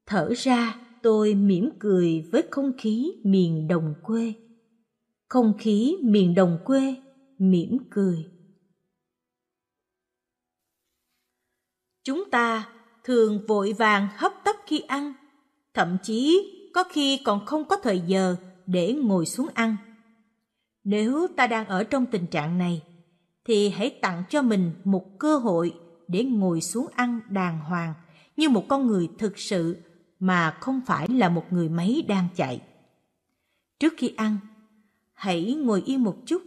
Thở 0.06 0.32
ra 0.36 0.87
tôi 1.02 1.34
mỉm 1.34 1.70
cười 1.78 2.28
với 2.32 2.44
không 2.50 2.72
khí 2.78 3.12
miền 3.24 3.68
đồng 3.68 3.94
quê. 4.02 4.34
Không 5.28 5.52
khí 5.58 5.96
miền 6.02 6.34
đồng 6.34 6.58
quê 6.64 6.94
mỉm 7.38 7.78
cười. 7.90 8.26
Chúng 12.04 12.30
ta 12.30 12.68
thường 13.04 13.46
vội 13.46 13.72
vàng 13.72 14.08
hấp 14.16 14.32
tấp 14.44 14.56
khi 14.66 14.80
ăn, 14.80 15.12
thậm 15.74 15.96
chí 16.02 16.50
có 16.74 16.84
khi 16.90 17.20
còn 17.24 17.46
không 17.46 17.64
có 17.64 17.76
thời 17.76 18.00
giờ 18.00 18.36
để 18.66 18.92
ngồi 18.92 19.26
xuống 19.26 19.48
ăn. 19.54 19.76
Nếu 20.84 21.26
ta 21.36 21.46
đang 21.46 21.66
ở 21.66 21.84
trong 21.84 22.06
tình 22.06 22.26
trạng 22.26 22.58
này, 22.58 22.82
thì 23.44 23.68
hãy 23.68 23.90
tặng 24.02 24.22
cho 24.30 24.42
mình 24.42 24.72
một 24.84 25.18
cơ 25.18 25.36
hội 25.36 25.74
để 26.08 26.24
ngồi 26.24 26.60
xuống 26.60 26.86
ăn 26.94 27.20
đàng 27.28 27.60
hoàng 27.60 27.94
như 28.36 28.48
một 28.48 28.64
con 28.68 28.86
người 28.86 29.08
thực 29.18 29.38
sự 29.38 29.76
mà 30.20 30.56
không 30.60 30.80
phải 30.86 31.08
là 31.08 31.28
một 31.28 31.44
người 31.50 31.68
máy 31.68 32.04
đang 32.08 32.28
chạy. 32.36 32.62
Trước 33.80 33.94
khi 33.96 34.14
ăn, 34.16 34.36
hãy 35.14 35.54
ngồi 35.54 35.82
yên 35.86 36.04
một 36.04 36.16
chút, 36.26 36.42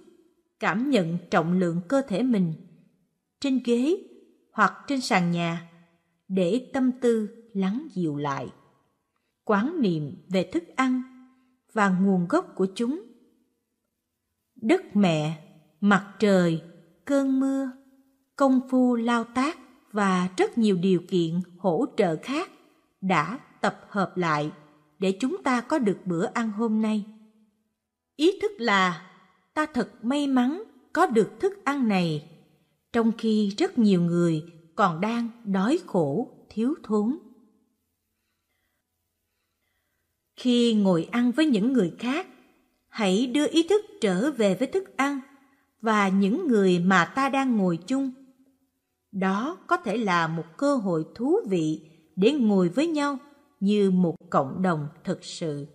cảm 0.59 0.89
nhận 0.89 1.17
trọng 1.30 1.59
lượng 1.59 1.82
cơ 1.88 2.01
thể 2.01 2.24
mình 2.24 2.53
trên 3.39 3.61
ghế 3.65 3.97
hoặc 4.51 4.74
trên 4.88 5.01
sàn 5.01 5.32
nhà 5.32 5.69
để 6.28 6.69
tâm 6.74 6.91
tư 7.01 7.30
lắng 7.53 7.88
dịu 7.91 8.17
lại. 8.17 8.47
Quán 9.43 9.82
niệm 9.82 10.15
về 10.30 10.49
thức 10.53 10.63
ăn 10.76 11.01
và 11.74 11.89
nguồn 11.89 12.28
gốc 12.28 12.53
của 12.55 12.67
chúng. 12.76 13.03
Đất 14.55 14.95
mẹ, 14.95 15.47
mặt 15.82 16.13
trời, 16.19 16.61
cơn 17.05 17.39
mưa, 17.39 17.72
công 18.36 18.61
phu 18.69 18.95
lao 18.95 19.24
tác 19.24 19.57
và 19.91 20.30
rất 20.38 20.57
nhiều 20.57 20.78
điều 20.82 21.01
kiện 21.07 21.39
hỗ 21.57 21.86
trợ 21.97 22.15
khác 22.24 22.49
đã 23.01 23.39
tập 23.62 23.86
hợp 23.89 24.18
lại 24.18 24.51
để 24.99 25.18
chúng 25.20 25.43
ta 25.43 25.62
có 25.62 25.80
được 25.80 25.97
bữa 26.05 26.26
ăn 26.26 26.51
hôm 26.51 26.82
nay. 26.82 27.05
Ý 28.16 28.39
thức 28.41 28.51
là 28.57 29.12
ta 29.53 29.66
thật 29.66 30.05
may 30.05 30.28
mắn 30.28 30.64
có 30.93 31.05
được 31.05 31.30
thức 31.39 31.66
ăn 31.66 31.88
này, 31.88 32.30
trong 32.93 33.12
khi 33.18 33.49
rất 33.57 33.78
nhiều 33.78 34.01
người 34.01 34.43
còn 34.76 35.01
đang 35.01 35.30
đói 35.45 35.80
khổ, 35.88 36.30
thiếu 36.49 36.76
thốn. 36.84 37.18
Khi 40.36 40.74
ngồi 40.74 41.07
ăn 41.12 41.32
với 41.32 41.45
những 41.45 41.74
người 41.74 41.93
khác, 41.99 42.28
hãy 42.88 43.28
đưa 43.28 43.47
ý 43.47 43.68
thức 43.68 43.86
trở 44.01 44.32
về 44.32 44.55
với 44.55 44.68
thức 44.68 44.97
ăn 44.97 45.20
và 45.82 46.09
những 46.09 46.47
người 46.47 46.80
mà 46.80 47.05
ta 47.05 47.30
đang 47.30 47.57
ngồi 47.57 47.80
chung. 47.88 48.12
Đó 49.12 49.57
có 49.68 49.78
thể 49.78 49.97
là 49.97 50.28
một 50.28 50.45
cơ 50.57 50.76
hội 50.76 51.05
thú 51.16 51.39
vị 51.49 51.82
để 52.16 52.32
ngồi 52.32 52.70
với 52.70 52.88
nhau 52.88 53.18
như 53.62 53.91
một 53.91 54.16
cộng 54.30 54.62
đồng 54.62 54.88
thực 55.03 55.24
sự. 55.24 55.68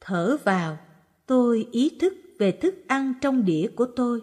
Thở 0.00 0.36
vào, 0.44 0.78
tôi 1.26 1.68
ý 1.72 1.98
thức 2.00 2.14
về 2.38 2.52
thức 2.52 2.74
ăn 2.86 3.14
trong 3.20 3.44
đĩa 3.44 3.68
của 3.76 3.86
tôi. 3.96 4.20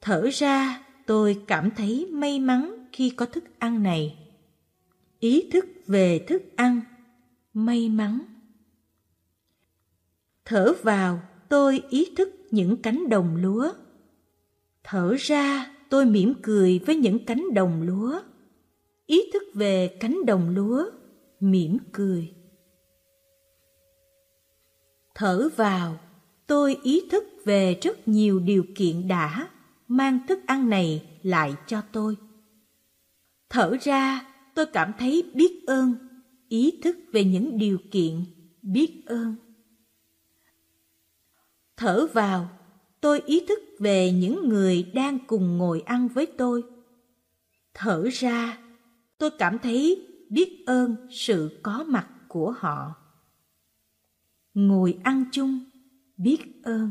Thở 0.00 0.28
ra, 0.32 0.86
tôi 1.06 1.42
cảm 1.46 1.70
thấy 1.70 2.08
may 2.12 2.40
mắn 2.40 2.88
khi 2.92 3.10
có 3.10 3.26
thức 3.26 3.44
ăn 3.58 3.82
này. 3.82 4.18
Ý 5.20 5.50
thức 5.52 5.64
về 5.86 6.24
thức 6.28 6.42
ăn, 6.56 6.80
may 7.54 7.88
mắn. 7.88 8.18
Thở 10.44 10.72
vào, 10.82 11.22
tôi 11.48 11.82
ý 11.90 12.14
thức 12.16 12.30
những 12.50 12.82
cánh 12.82 13.08
đồng 13.08 13.36
lúa. 13.36 13.72
Thở 14.84 15.14
ra, 15.18 15.74
tôi 15.90 16.06
mỉm 16.06 16.34
cười 16.42 16.80
với 16.86 16.96
những 16.96 17.24
cánh 17.26 17.54
đồng 17.54 17.82
lúa. 17.82 18.20
Ý 19.12 19.30
thức 19.32 19.42
về 19.54 19.96
cánh 20.00 20.26
đồng 20.26 20.48
lúa, 20.48 20.84
mỉm 21.40 21.78
cười. 21.92 22.34
Thở 25.14 25.48
vào, 25.56 26.00
tôi 26.46 26.76
ý 26.82 27.08
thức 27.10 27.24
về 27.44 27.78
rất 27.82 28.08
nhiều 28.08 28.40
điều 28.40 28.64
kiện 28.74 29.08
đã 29.08 29.48
mang 29.88 30.18
thức 30.28 30.38
ăn 30.46 30.70
này 30.70 31.06
lại 31.22 31.54
cho 31.66 31.82
tôi. 31.92 32.16
Thở 33.50 33.76
ra, 33.82 34.34
tôi 34.54 34.66
cảm 34.66 34.92
thấy 34.98 35.30
biết 35.34 35.66
ơn, 35.66 35.94
ý 36.48 36.80
thức 36.82 36.96
về 37.12 37.24
những 37.24 37.58
điều 37.58 37.78
kiện 37.90 38.24
biết 38.62 39.02
ơn. 39.06 39.34
Thở 41.76 42.06
vào, 42.12 42.48
tôi 43.00 43.22
ý 43.26 43.44
thức 43.48 43.58
về 43.78 44.12
những 44.12 44.48
người 44.48 44.82
đang 44.94 45.18
cùng 45.26 45.58
ngồi 45.58 45.80
ăn 45.80 46.08
với 46.08 46.26
tôi. 46.26 46.62
Thở 47.74 48.08
ra, 48.12 48.61
tôi 49.22 49.30
cảm 49.30 49.58
thấy 49.58 50.08
biết 50.28 50.62
ơn 50.66 50.96
sự 51.10 51.60
có 51.62 51.84
mặt 51.88 52.08
của 52.28 52.54
họ. 52.58 52.94
Ngồi 54.54 54.98
ăn 55.04 55.24
chung, 55.32 55.64
biết 56.16 56.62
ơn. 56.62 56.90